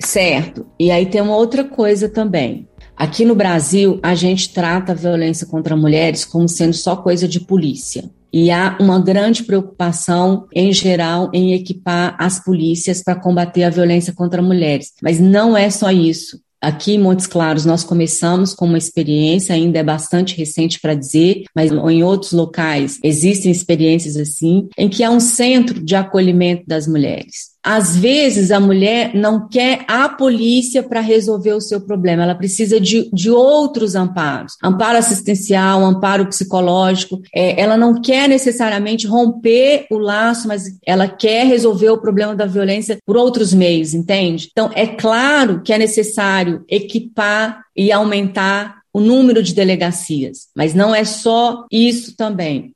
Certo. 0.03 0.65
E 0.79 0.91
aí 0.91 1.05
tem 1.05 1.21
uma 1.21 1.35
outra 1.35 1.63
coisa 1.63 2.09
também. 2.09 2.67
Aqui 2.95 3.25
no 3.25 3.35
Brasil, 3.35 3.99
a 4.03 4.13
gente 4.13 4.53
trata 4.53 4.91
a 4.91 4.95
violência 4.95 5.47
contra 5.47 5.75
mulheres 5.75 6.23
como 6.23 6.47
sendo 6.47 6.73
só 6.73 6.95
coisa 6.95 7.27
de 7.27 7.39
polícia. 7.39 8.09
E 8.33 8.49
há 8.49 8.77
uma 8.79 8.99
grande 8.99 9.43
preocupação, 9.43 10.45
em 10.53 10.71
geral, 10.71 11.29
em 11.33 11.53
equipar 11.53 12.15
as 12.17 12.39
polícias 12.39 13.03
para 13.03 13.19
combater 13.19 13.63
a 13.63 13.69
violência 13.69 14.13
contra 14.13 14.41
mulheres. 14.41 14.93
Mas 15.01 15.19
não 15.19 15.57
é 15.57 15.69
só 15.69 15.91
isso. 15.91 16.39
Aqui 16.61 16.93
em 16.93 16.99
Montes 16.99 17.25
Claros 17.25 17.65
nós 17.65 17.83
começamos 17.83 18.53
com 18.53 18.65
uma 18.65 18.77
experiência, 18.77 19.55
ainda 19.55 19.79
é 19.79 19.83
bastante 19.83 20.37
recente 20.37 20.79
para 20.79 20.93
dizer, 20.93 21.45
mas 21.55 21.71
em 21.71 22.03
outros 22.03 22.33
locais 22.33 22.99
existem 23.03 23.51
experiências 23.51 24.15
assim, 24.15 24.69
em 24.77 24.87
que 24.87 25.03
há 25.03 25.09
um 25.09 25.19
centro 25.19 25.83
de 25.83 25.95
acolhimento 25.95 26.63
das 26.67 26.87
mulheres. 26.87 27.50
Às 27.63 27.95
vezes 27.95 28.52
a 28.52 28.60
mulher 28.60 29.13
não 29.13 29.47
quer 29.47 29.86
a 29.88 30.10
polícia 30.10 30.82
para 30.82 31.00
resolver 31.00 31.54
o 31.54 31.62
seu 31.62 31.82
problema, 31.82 32.24
ela 32.24 32.36
precisa 32.36 32.80
de, 32.80 33.10
de 33.13 33.30
outros 33.30 33.95
amparos, 33.95 34.58
amparo 34.63 34.97
assistencial, 34.97 35.84
amparo 35.84 36.26
psicológico. 36.26 37.21
É, 37.34 37.62
ela 37.62 37.78
não 37.78 38.02
quer 38.02 38.28
necessariamente 38.28 39.06
romper 39.06 39.86
o 39.91 39.97
laço, 39.97 40.47
mas 40.47 40.63
ela 40.86 41.08
quer 41.08 41.45
resolver 41.45 41.89
o 41.89 42.02
problema 42.02 42.36
da 42.36 42.45
violência 42.45 42.97
por 43.06 43.15
outros 43.15 43.54
meios, 43.54 43.93
entende? 43.93 44.50
Então 44.52 44.71
é 44.74 44.88
claro 44.88 45.62
que 45.62 45.71
é 45.71 45.78
necessário 45.78 46.63
equipar 46.67 47.62
e 47.76 47.91
aumentar 47.91 48.82
o 48.93 49.00
número 49.00 49.41
de 49.41 49.54
delegacias, 49.54 50.50
mas 50.56 50.74
não 50.74 50.93
é 50.93 51.06
só 51.06 51.65
isso 51.71 52.15
também. 52.15 52.74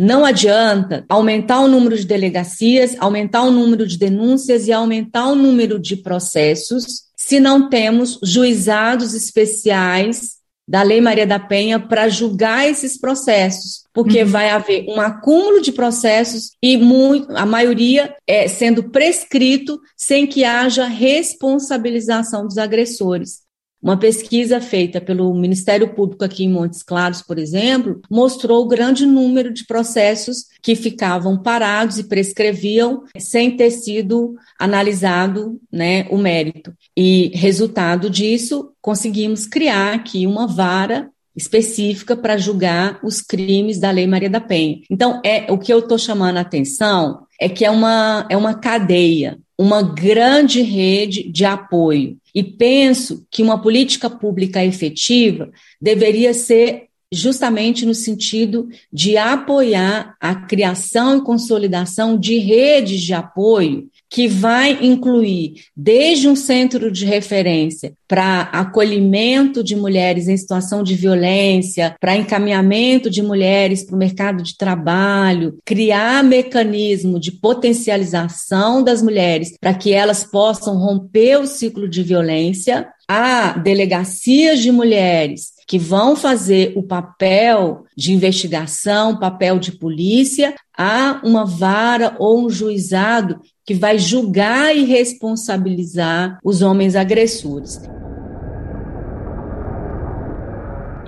Não 0.00 0.24
adianta 0.24 1.04
aumentar 1.08 1.58
o 1.58 1.66
número 1.66 1.96
de 1.96 2.06
delegacias, 2.06 2.94
aumentar 3.00 3.42
o 3.42 3.50
número 3.50 3.84
de 3.84 3.98
denúncias 3.98 4.68
e 4.68 4.72
aumentar 4.72 5.26
o 5.26 5.34
número 5.34 5.76
de 5.76 5.96
processos 5.96 7.08
se 7.16 7.40
não 7.40 7.68
temos 7.68 8.16
juizados 8.22 9.12
especiais 9.12 10.36
da 10.68 10.84
Lei 10.84 11.00
Maria 11.00 11.26
da 11.26 11.40
Penha 11.40 11.80
para 11.80 12.08
julgar 12.08 12.68
esses 12.68 12.96
processos, 12.96 13.82
porque 13.92 14.22
uhum. 14.22 14.28
vai 14.28 14.50
haver 14.50 14.84
um 14.88 15.00
acúmulo 15.00 15.60
de 15.60 15.72
processos 15.72 16.52
e 16.62 16.76
muito, 16.76 17.36
a 17.36 17.44
maioria 17.44 18.14
é 18.24 18.46
sendo 18.46 18.90
prescrito 18.90 19.80
sem 19.96 20.28
que 20.28 20.44
haja 20.44 20.86
responsabilização 20.86 22.46
dos 22.46 22.56
agressores. 22.56 23.47
Uma 23.80 23.96
pesquisa 23.96 24.60
feita 24.60 25.00
pelo 25.00 25.32
Ministério 25.34 25.94
Público 25.94 26.24
aqui 26.24 26.44
em 26.44 26.52
Montes 26.52 26.82
Claros, 26.82 27.22
por 27.22 27.38
exemplo, 27.38 28.00
mostrou 28.10 28.64
o 28.64 28.68
grande 28.68 29.06
número 29.06 29.52
de 29.52 29.64
processos 29.64 30.46
que 30.60 30.74
ficavam 30.74 31.40
parados 31.40 31.98
e 31.98 32.04
prescreviam 32.04 33.04
sem 33.16 33.56
ter 33.56 33.70
sido 33.70 34.34
analisado 34.58 35.60
né, 35.70 36.06
o 36.10 36.18
mérito. 36.18 36.74
E, 36.96 37.30
resultado 37.34 38.10
disso, 38.10 38.72
conseguimos 38.80 39.46
criar 39.46 39.94
aqui 39.94 40.26
uma 40.26 40.46
vara 40.46 41.08
específica 41.36 42.16
para 42.16 42.36
julgar 42.36 42.98
os 43.04 43.20
crimes 43.20 43.78
da 43.78 43.92
Lei 43.92 44.08
Maria 44.08 44.28
da 44.28 44.40
Penha. 44.40 44.80
Então, 44.90 45.22
é 45.24 45.50
o 45.52 45.56
que 45.56 45.72
eu 45.72 45.78
estou 45.78 45.96
chamando 45.96 46.36
a 46.38 46.40
atenção 46.40 47.28
é 47.40 47.48
que 47.48 47.64
é 47.64 47.70
uma, 47.70 48.26
é 48.28 48.36
uma 48.36 48.54
cadeia, 48.54 49.38
uma 49.58 49.82
grande 49.82 50.62
rede 50.62 51.28
de 51.28 51.44
apoio. 51.44 52.16
E 52.34 52.42
penso 52.44 53.26
que 53.30 53.42
uma 53.42 53.60
política 53.60 54.08
pública 54.08 54.64
efetiva 54.64 55.50
deveria 55.80 56.32
ser 56.32 56.84
justamente 57.10 57.86
no 57.86 57.94
sentido 57.94 58.68
de 58.92 59.16
apoiar 59.16 60.14
a 60.20 60.34
criação 60.34 61.18
e 61.18 61.24
consolidação 61.24 62.18
de 62.18 62.38
redes 62.38 63.00
de 63.00 63.14
apoio 63.14 63.88
que 64.10 64.26
vai 64.26 64.78
incluir 64.84 65.64
desde 65.76 66.28
um 66.28 66.34
centro 66.34 66.90
de 66.90 67.04
referência 67.04 67.92
para 68.06 68.42
acolhimento 68.52 69.62
de 69.62 69.76
mulheres 69.76 70.28
em 70.28 70.36
situação 70.36 70.82
de 70.82 70.94
violência, 70.94 71.94
para 72.00 72.16
encaminhamento 72.16 73.10
de 73.10 73.22
mulheres 73.22 73.84
para 73.84 73.94
o 73.94 73.98
mercado 73.98 74.42
de 74.42 74.56
trabalho, 74.56 75.58
criar 75.64 76.24
mecanismo 76.24 77.20
de 77.20 77.32
potencialização 77.32 78.82
das 78.82 79.02
mulheres 79.02 79.54
para 79.60 79.74
que 79.74 79.92
elas 79.92 80.24
possam 80.24 80.78
romper 80.78 81.38
o 81.38 81.46
ciclo 81.46 81.88
de 81.88 82.02
violência, 82.02 82.88
há 83.06 83.52
delegacias 83.58 84.60
de 84.60 84.72
mulheres 84.72 85.58
que 85.66 85.78
vão 85.78 86.16
fazer 86.16 86.72
o 86.76 86.82
papel 86.82 87.84
de 87.94 88.12
investigação, 88.12 89.18
papel 89.18 89.58
de 89.58 89.72
polícia, 89.72 90.54
há 90.76 91.20
uma 91.22 91.44
vara 91.44 92.16
ou 92.18 92.46
um 92.46 92.48
juizado 92.48 93.38
que 93.68 93.74
vai 93.74 93.98
julgar 93.98 94.74
e 94.74 94.82
responsabilizar 94.82 96.38
os 96.42 96.62
homens 96.62 96.96
agressores. 96.96 97.78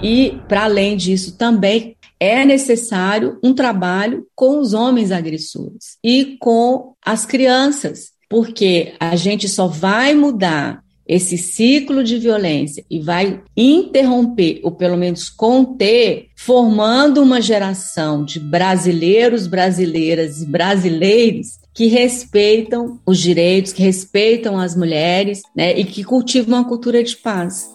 E, 0.03 0.39
para 0.47 0.65
além 0.65 0.95
disso, 0.95 1.39
também 1.39 1.97
é 2.21 2.45
necessário 2.45 3.39
um 3.43 3.55
trabalho 3.55 4.27
com 4.35 4.59
os 4.59 4.75
homens 4.75 5.11
agressores 5.11 5.97
e 6.05 6.37
com 6.39 6.93
as 7.03 7.25
crianças, 7.25 8.11
porque 8.29 8.93
a 9.01 9.17
gente 9.17 9.49
só 9.49 9.67
vai 9.67 10.15
mudar 10.15 10.85
esse 11.09 11.39
ciclo 11.39 12.05
de 12.05 12.19
violência 12.19 12.85
e 12.91 13.01
vai 13.01 13.41
interromper, 13.57 14.61
ou 14.63 14.73
pelo 14.73 14.99
menos 14.99 15.31
conter, 15.31 16.27
formando 16.37 17.23
uma 17.23 17.41
geração 17.41 18.23
de 18.23 18.39
brasileiros, 18.39 19.47
brasileiras 19.47 20.43
e 20.43 20.47
brasileiros 20.47 21.60
que 21.75 21.87
respeitam 21.87 23.01
os 23.07 23.19
direitos, 23.19 23.73
que 23.73 23.83
respeitam 23.83 24.59
as 24.59 24.77
mulheres 24.77 25.43
né, 25.55 25.79
e 25.79 25.85
que 25.85 26.05
cultivam 26.05 26.59
uma 26.59 26.65
cultura 26.65 27.03
de 27.03 27.17
paz. 27.17 27.71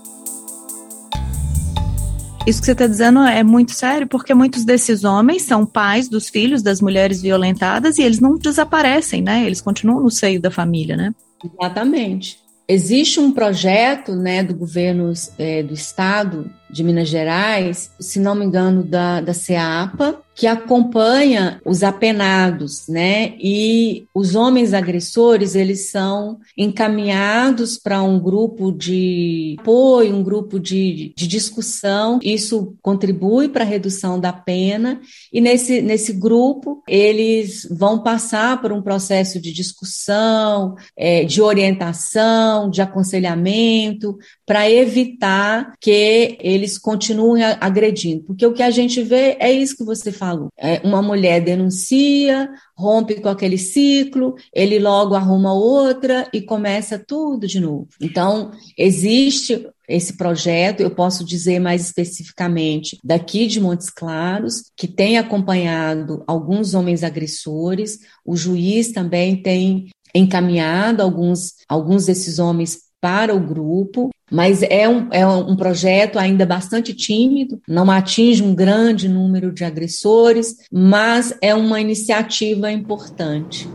Isso 2.45 2.59
que 2.59 2.65
você 2.65 2.73
está 2.73 2.85
dizendo 2.85 3.21
é 3.21 3.43
muito 3.43 3.71
sério, 3.71 4.07
porque 4.07 4.33
muitos 4.33 4.63
desses 4.63 5.03
homens 5.03 5.41
são 5.41 5.65
pais 5.65 6.07
dos 6.07 6.29
filhos 6.29 6.61
das 6.61 6.79
mulheres 6.79 7.21
violentadas 7.21 7.97
e 7.97 8.03
eles 8.03 8.19
não 8.19 8.37
desaparecem, 8.37 9.23
né? 9.23 9.45
Eles 9.45 9.61
continuam 9.61 10.03
no 10.03 10.11
seio 10.11 10.39
da 10.39 10.51
família, 10.51 10.95
né? 10.95 11.11
Exatamente. 11.43 12.37
Existe 12.67 13.19
um 13.19 13.31
projeto 13.31 14.15
né, 14.15 14.43
do 14.43 14.53
governo 14.53 15.11
é, 15.39 15.63
do 15.63 15.73
estado 15.73 16.51
de 16.75 16.83
Minas 16.83 17.07
Gerais, 17.07 17.89
se 17.97 18.19
não 18.19 18.35
me 18.35 18.43
engano, 18.43 18.83
da, 18.83 19.21
da 19.21 19.33
CEAPA, 19.33 20.19
que 20.35 20.45
acompanha 20.45 21.61
os 21.65 21.81
apenados, 21.81 22.89
né? 22.89 23.35
E 23.39 24.05
os 24.13 24.35
homens 24.35 24.73
agressores, 24.73 25.55
eles 25.55 25.89
são 25.89 26.39
encaminhados 26.57 27.77
para 27.77 28.03
um 28.03 28.19
grupo 28.19 28.69
de 28.73 29.55
apoio, 29.57 30.13
um 30.13 30.21
grupo 30.21 30.59
de, 30.59 31.13
de 31.15 31.25
discussão. 31.25 32.19
Isso 32.21 32.75
contribui 32.81 33.47
para 33.47 33.63
a 33.63 33.67
redução 33.67 34.19
da 34.19 34.33
pena. 34.33 34.99
E 35.31 35.39
nesse, 35.39 35.81
nesse 35.81 36.11
grupo, 36.11 36.83
eles 36.85 37.65
vão 37.71 38.03
passar 38.03 38.61
por 38.61 38.73
um 38.73 38.81
processo 38.81 39.39
de 39.39 39.53
discussão, 39.53 40.75
é, 40.97 41.23
de 41.23 41.41
orientação, 41.41 42.69
de 42.69 42.81
aconselhamento, 42.81 44.17
para 44.45 44.69
evitar 44.69 45.71
que 45.79 46.37
eles 46.41 46.64
continuem 46.77 47.43
agredindo. 47.43 48.23
Porque 48.23 48.45
o 48.45 48.53
que 48.53 48.63
a 48.63 48.71
gente 48.71 49.01
vê 49.01 49.37
é 49.39 49.51
isso 49.51 49.77
que 49.77 49.83
você 49.83 50.11
falou. 50.11 50.49
É, 50.57 50.81
uma 50.83 51.01
mulher 51.01 51.41
denuncia, 51.41 52.49
rompe 52.75 53.15
com 53.15 53.29
aquele 53.29 53.57
ciclo, 53.57 54.35
ele 54.53 54.79
logo 54.79 55.15
arruma 55.15 55.53
outra 55.53 56.27
e 56.33 56.41
começa 56.41 56.97
tudo 56.99 57.47
de 57.47 57.59
novo. 57.59 57.87
Então, 58.01 58.51
existe 58.77 59.67
esse 59.87 60.17
projeto, 60.17 60.81
eu 60.81 60.89
posso 60.89 61.23
dizer 61.23 61.59
mais 61.59 61.85
especificamente 61.85 62.97
daqui 63.03 63.45
de 63.47 63.61
Montes 63.61 63.89
Claros, 63.89 64.71
que 64.75 64.87
tem 64.87 65.17
acompanhado 65.17 66.23
alguns 66.25 66.73
homens 66.73 67.03
agressores, 67.03 67.99
o 68.25 68.35
juiz 68.35 68.91
também 68.91 69.41
tem 69.41 69.89
encaminhado 70.13 71.03
alguns, 71.03 71.55
alguns 71.67 72.05
desses 72.05 72.39
homens 72.39 72.84
para 73.05 73.35
o 73.35 73.39
grupo, 73.39 74.09
mas 74.31 74.63
é 74.63 74.89
um, 74.89 75.07
é 75.11 75.27
um 75.27 75.55
projeto 75.55 76.17
ainda 76.17 76.43
bastante 76.43 76.91
tímido, 76.91 77.61
não 77.67 77.91
atinge 77.91 78.41
um 78.41 78.55
grande 78.55 79.07
número 79.07 79.53
de 79.53 79.63
agressores, 79.63 80.55
mas 80.71 81.37
é 81.39 81.53
uma 81.53 81.79
iniciativa 81.79 82.71
importante. 82.71 83.69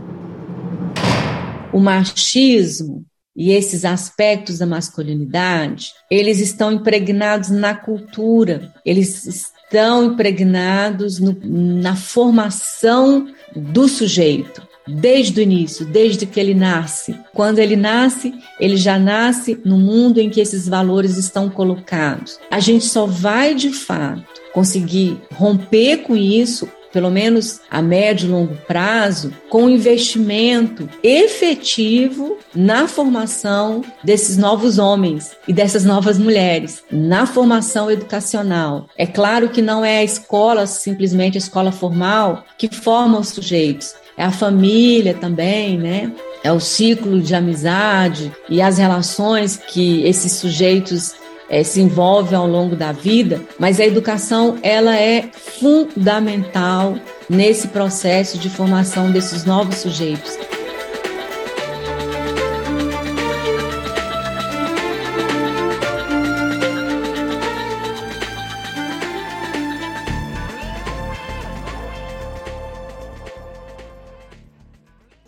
O 1.71 1.79
machismo 1.79 3.05
e 3.33 3.51
esses 3.51 3.85
aspectos 3.85 4.57
da 4.57 4.65
masculinidade, 4.65 5.93
eles 6.11 6.41
estão 6.41 6.69
impregnados 6.69 7.49
na 7.49 7.73
cultura, 7.73 8.73
eles 8.85 9.25
estão 9.25 10.07
impregnados 10.07 11.19
no, 11.19 11.37
na 11.41 11.95
formação 11.95 13.29
do 13.55 13.87
sujeito 13.87 14.69
desde 14.87 15.39
o 15.39 15.43
início, 15.43 15.85
desde 15.85 16.25
que 16.25 16.39
ele 16.39 16.53
nasce. 16.53 17.15
Quando 17.33 17.59
ele 17.59 17.75
nasce, 17.75 18.33
ele 18.59 18.77
já 18.77 18.97
nasce 18.97 19.59
no 19.63 19.77
mundo 19.77 20.19
em 20.19 20.29
que 20.29 20.41
esses 20.41 20.67
valores 20.67 21.17
estão 21.17 21.49
colocados. 21.49 22.39
A 22.49 22.59
gente 22.59 22.85
só 22.85 23.05
vai 23.05 23.53
de 23.53 23.71
fato 23.71 24.23
conseguir 24.53 25.17
romper 25.33 25.97
com 25.97 26.15
isso 26.15 26.67
pelo 26.91 27.09
menos 27.09 27.61
a 27.69 27.81
médio 27.81 28.27
e 28.27 28.31
longo 28.31 28.55
prazo, 28.67 29.33
com 29.49 29.69
investimento 29.69 30.89
efetivo 31.01 32.37
na 32.53 32.87
formação 32.87 33.83
desses 34.03 34.37
novos 34.37 34.77
homens 34.77 35.31
e 35.47 35.53
dessas 35.53 35.85
novas 35.85 36.17
mulheres, 36.17 36.83
na 36.91 37.25
formação 37.25 37.89
educacional. 37.89 38.87
É 38.97 39.05
claro 39.05 39.49
que 39.49 39.61
não 39.61 39.83
é 39.83 39.99
a 39.99 40.03
escola, 40.03 40.67
simplesmente 40.67 41.37
a 41.37 41.39
escola 41.39 41.71
formal, 41.71 42.43
que 42.57 42.67
forma 42.67 43.19
os 43.19 43.29
sujeitos, 43.29 43.95
é 44.21 44.23
a 44.23 44.31
família 44.31 45.15
também, 45.15 45.79
né? 45.79 46.11
É 46.43 46.51
o 46.51 46.59
ciclo 46.59 47.19
de 47.19 47.33
amizade 47.33 48.31
e 48.47 48.61
as 48.61 48.77
relações 48.77 49.57
que 49.57 50.03
esses 50.03 50.33
sujeitos 50.33 51.15
é, 51.49 51.63
se 51.63 51.81
envolvem 51.81 52.37
ao 52.37 52.45
longo 52.45 52.75
da 52.75 52.91
vida, 52.91 53.41
mas 53.57 53.79
a 53.79 53.85
educação 53.85 54.59
ela 54.61 54.95
é 54.95 55.27
fundamental 55.33 56.95
nesse 57.27 57.69
processo 57.69 58.37
de 58.37 58.47
formação 58.47 59.11
desses 59.11 59.43
novos 59.43 59.77
sujeitos. 59.77 60.37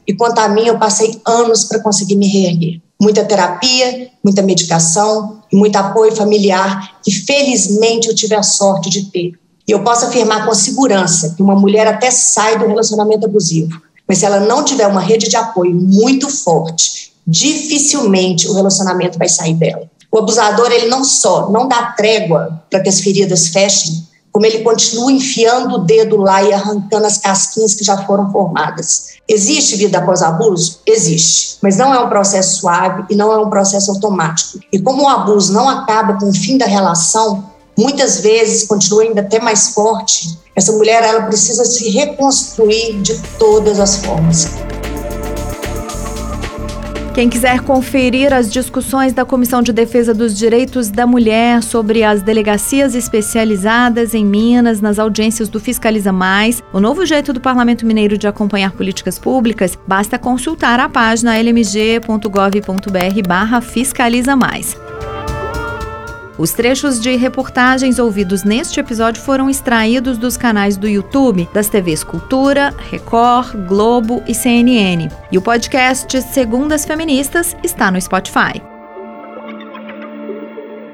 E 0.07 0.13
quanto 0.13 0.39
a 0.39 0.47
mim, 0.47 0.65
eu 0.65 0.77
passei 0.77 1.21
anos 1.25 1.63
para 1.63 1.79
conseguir 1.79 2.15
me 2.15 2.27
reerguer. 2.27 2.81
Muita 3.01 3.23
terapia, 3.23 4.09
muita 4.23 4.41
medicação 4.41 5.41
e 5.51 5.55
muito 5.55 5.75
apoio 5.75 6.15
familiar, 6.15 6.99
que 7.03 7.11
felizmente 7.11 8.07
eu 8.07 8.15
tive 8.15 8.35
a 8.35 8.43
sorte 8.43 8.89
de 8.89 9.05
ter. 9.11 9.33
E 9.67 9.71
eu 9.71 9.83
posso 9.83 10.05
afirmar 10.05 10.45
com 10.45 10.53
segurança 10.53 11.33
que 11.35 11.41
uma 11.41 11.55
mulher 11.55 11.87
até 11.87 12.11
sai 12.11 12.57
do 12.59 12.67
relacionamento 12.67 13.25
abusivo, 13.25 13.81
mas 14.07 14.17
se 14.17 14.25
ela 14.25 14.41
não 14.41 14.63
tiver 14.63 14.87
uma 14.87 14.99
rede 14.99 15.29
de 15.29 15.37
apoio 15.37 15.73
muito 15.73 16.29
forte, 16.29 17.13
dificilmente 17.25 18.47
o 18.47 18.53
relacionamento 18.53 19.17
vai 19.17 19.29
sair 19.29 19.53
dela. 19.53 19.89
O 20.11 20.19
abusador, 20.19 20.71
ele 20.71 20.87
não 20.87 21.03
só 21.03 21.49
não 21.49 21.67
dá 21.67 21.93
trégua 21.97 22.61
para 22.69 22.81
que 22.81 22.89
as 22.89 22.99
feridas 22.99 23.47
fechem, 23.47 24.05
como 24.33 24.47
ele 24.47 24.63
continua 24.63 25.11
enfiando 25.11 25.75
o 25.75 25.77
dedo 25.77 26.17
lá 26.17 26.41
e 26.41 26.51
arrancando 26.51 27.05
as 27.05 27.19
casquinhas 27.19 27.75
que 27.75 27.83
já 27.83 28.03
foram 28.03 28.31
formadas. 28.31 29.13
Existe 29.29 29.75
vida 29.75 29.99
após 29.99 30.23
abuso? 30.23 30.79
Existe, 30.87 31.59
mas 31.61 31.77
não 31.77 31.93
é 31.93 31.99
um 31.99 32.09
processo 32.09 32.59
suave 32.59 33.05
e 33.11 33.15
não 33.15 33.31
é 33.31 33.37
um 33.37 33.49
processo 33.49 33.91
automático. 33.91 34.59
E 34.71 34.79
como 34.79 35.03
o 35.03 35.07
abuso 35.07 35.53
não 35.53 35.69
acaba 35.69 36.19
com 36.19 36.29
o 36.29 36.33
fim 36.33 36.57
da 36.57 36.65
relação, 36.65 37.47
muitas 37.77 38.21
vezes 38.21 38.67
continua 38.67 39.03
ainda 39.03 39.21
até 39.21 39.39
mais 39.39 39.69
forte. 39.69 40.37
Essa 40.55 40.71
mulher 40.71 41.03
ela 41.03 41.21
precisa 41.21 41.63
se 41.63 41.89
reconstruir 41.91 43.01
de 43.01 43.21
todas 43.37 43.79
as 43.79 43.97
formas. 43.97 44.47
Quem 47.13 47.29
quiser 47.29 47.61
conferir 47.61 48.33
as 48.33 48.51
discussões 48.51 49.13
da 49.13 49.23
Comissão 49.23 49.61
de 49.61 49.71
Defesa 49.71 50.15
dos 50.15 50.35
Direitos 50.35 50.89
da 50.89 51.05
Mulher 51.05 51.61
sobre 51.61 52.03
as 52.03 52.23
delegacias 52.23 52.95
especializadas 52.95 54.15
em 54.15 54.25
Minas 54.25 54.81
nas 54.81 54.97
audiências 54.97 55.47
do 55.47 55.59
Fiscaliza 55.59 56.11
Mais, 56.11 56.63
o 56.73 56.79
novo 56.79 57.05
jeito 57.05 57.31
do 57.31 57.39
Parlamento 57.39 57.85
Mineiro 57.85 58.17
de 58.17 58.27
acompanhar 58.27 58.71
políticas 58.71 59.19
públicas, 59.19 59.77
basta 59.87 60.17
consultar 60.17 60.79
a 60.79 60.89
página 60.89 61.39
lmg.gov.br/barra 61.39 63.61
Fiscaliza 63.61 64.35
Mais. 64.35 64.75
Os 66.37 66.51
trechos 66.51 66.99
de 66.99 67.15
reportagens 67.15 67.99
ouvidos 67.99 68.43
neste 68.43 68.79
episódio 68.79 69.21
foram 69.21 69.49
extraídos 69.49 70.17
dos 70.17 70.35
canais 70.35 70.75
do 70.75 70.87
YouTube 70.87 71.47
das 71.53 71.69
TVs 71.69 72.03
Cultura, 72.03 72.73
Record, 72.89 73.55
Globo 73.67 74.23
e 74.27 74.33
CNN. 74.33 75.09
E 75.31 75.37
o 75.37 75.41
podcast 75.41 76.19
Segundas 76.23 76.85
Feministas 76.85 77.55
está 77.63 77.91
no 77.91 78.01
Spotify. 78.01 78.61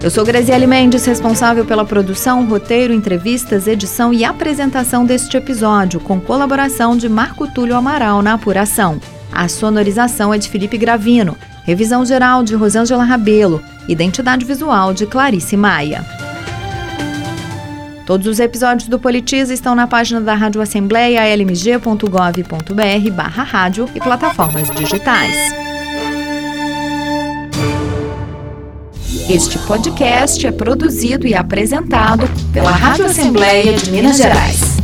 Eu 0.04 0.10
sou 0.10 0.26
Graziele 0.26 0.68
Mendes, 0.68 1.06
responsável 1.06 1.66
pela 1.66 1.86
produção, 1.86 2.46
roteiro, 2.46 2.94
entrevistas, 2.94 3.68
edição 3.68 4.14
e 4.14 4.26
apresentação 4.26 5.06
deste 5.06 5.38
episódio, 5.38 6.02
com 6.02 6.20
colaboração 6.20 6.98
de 6.98 7.08
Marco 7.08 7.48
Túlio 7.48 7.76
Amaral 7.76 8.22
na 8.22 8.34
apuração. 8.34 9.00
A 9.32 9.48
sonorização 9.48 10.34
é 10.34 10.38
de 10.38 10.50
Felipe 10.50 10.78
Gravino. 10.78 11.38
Revisão 11.70 12.04
geral 12.04 12.42
de 12.42 12.56
Rosângela 12.56 13.04
Rabelo. 13.04 13.62
Identidade 13.88 14.44
visual 14.44 14.92
de 14.92 15.06
Clarice 15.06 15.56
Maia. 15.56 16.04
Todos 18.08 18.26
os 18.26 18.40
episódios 18.40 18.90
do 18.90 18.98
Politiza 18.98 19.54
estão 19.54 19.76
na 19.76 19.86
página 19.86 20.20
da 20.20 20.34
Rádio 20.34 20.62
Assembleia 20.64 21.22
lmg.gov.br 21.36 23.12
barra 23.12 23.44
rádio 23.44 23.88
e 23.94 24.00
plataformas 24.00 24.68
digitais. 24.72 25.36
Este 29.30 29.60
podcast 29.60 30.48
é 30.48 30.52
produzido 30.52 31.28
e 31.28 31.36
apresentado 31.36 32.28
pela 32.52 32.72
Rádio 32.72 33.06
Assembleia 33.06 33.74
de 33.74 33.92
Minas 33.92 34.18
Gerais. 34.18 34.79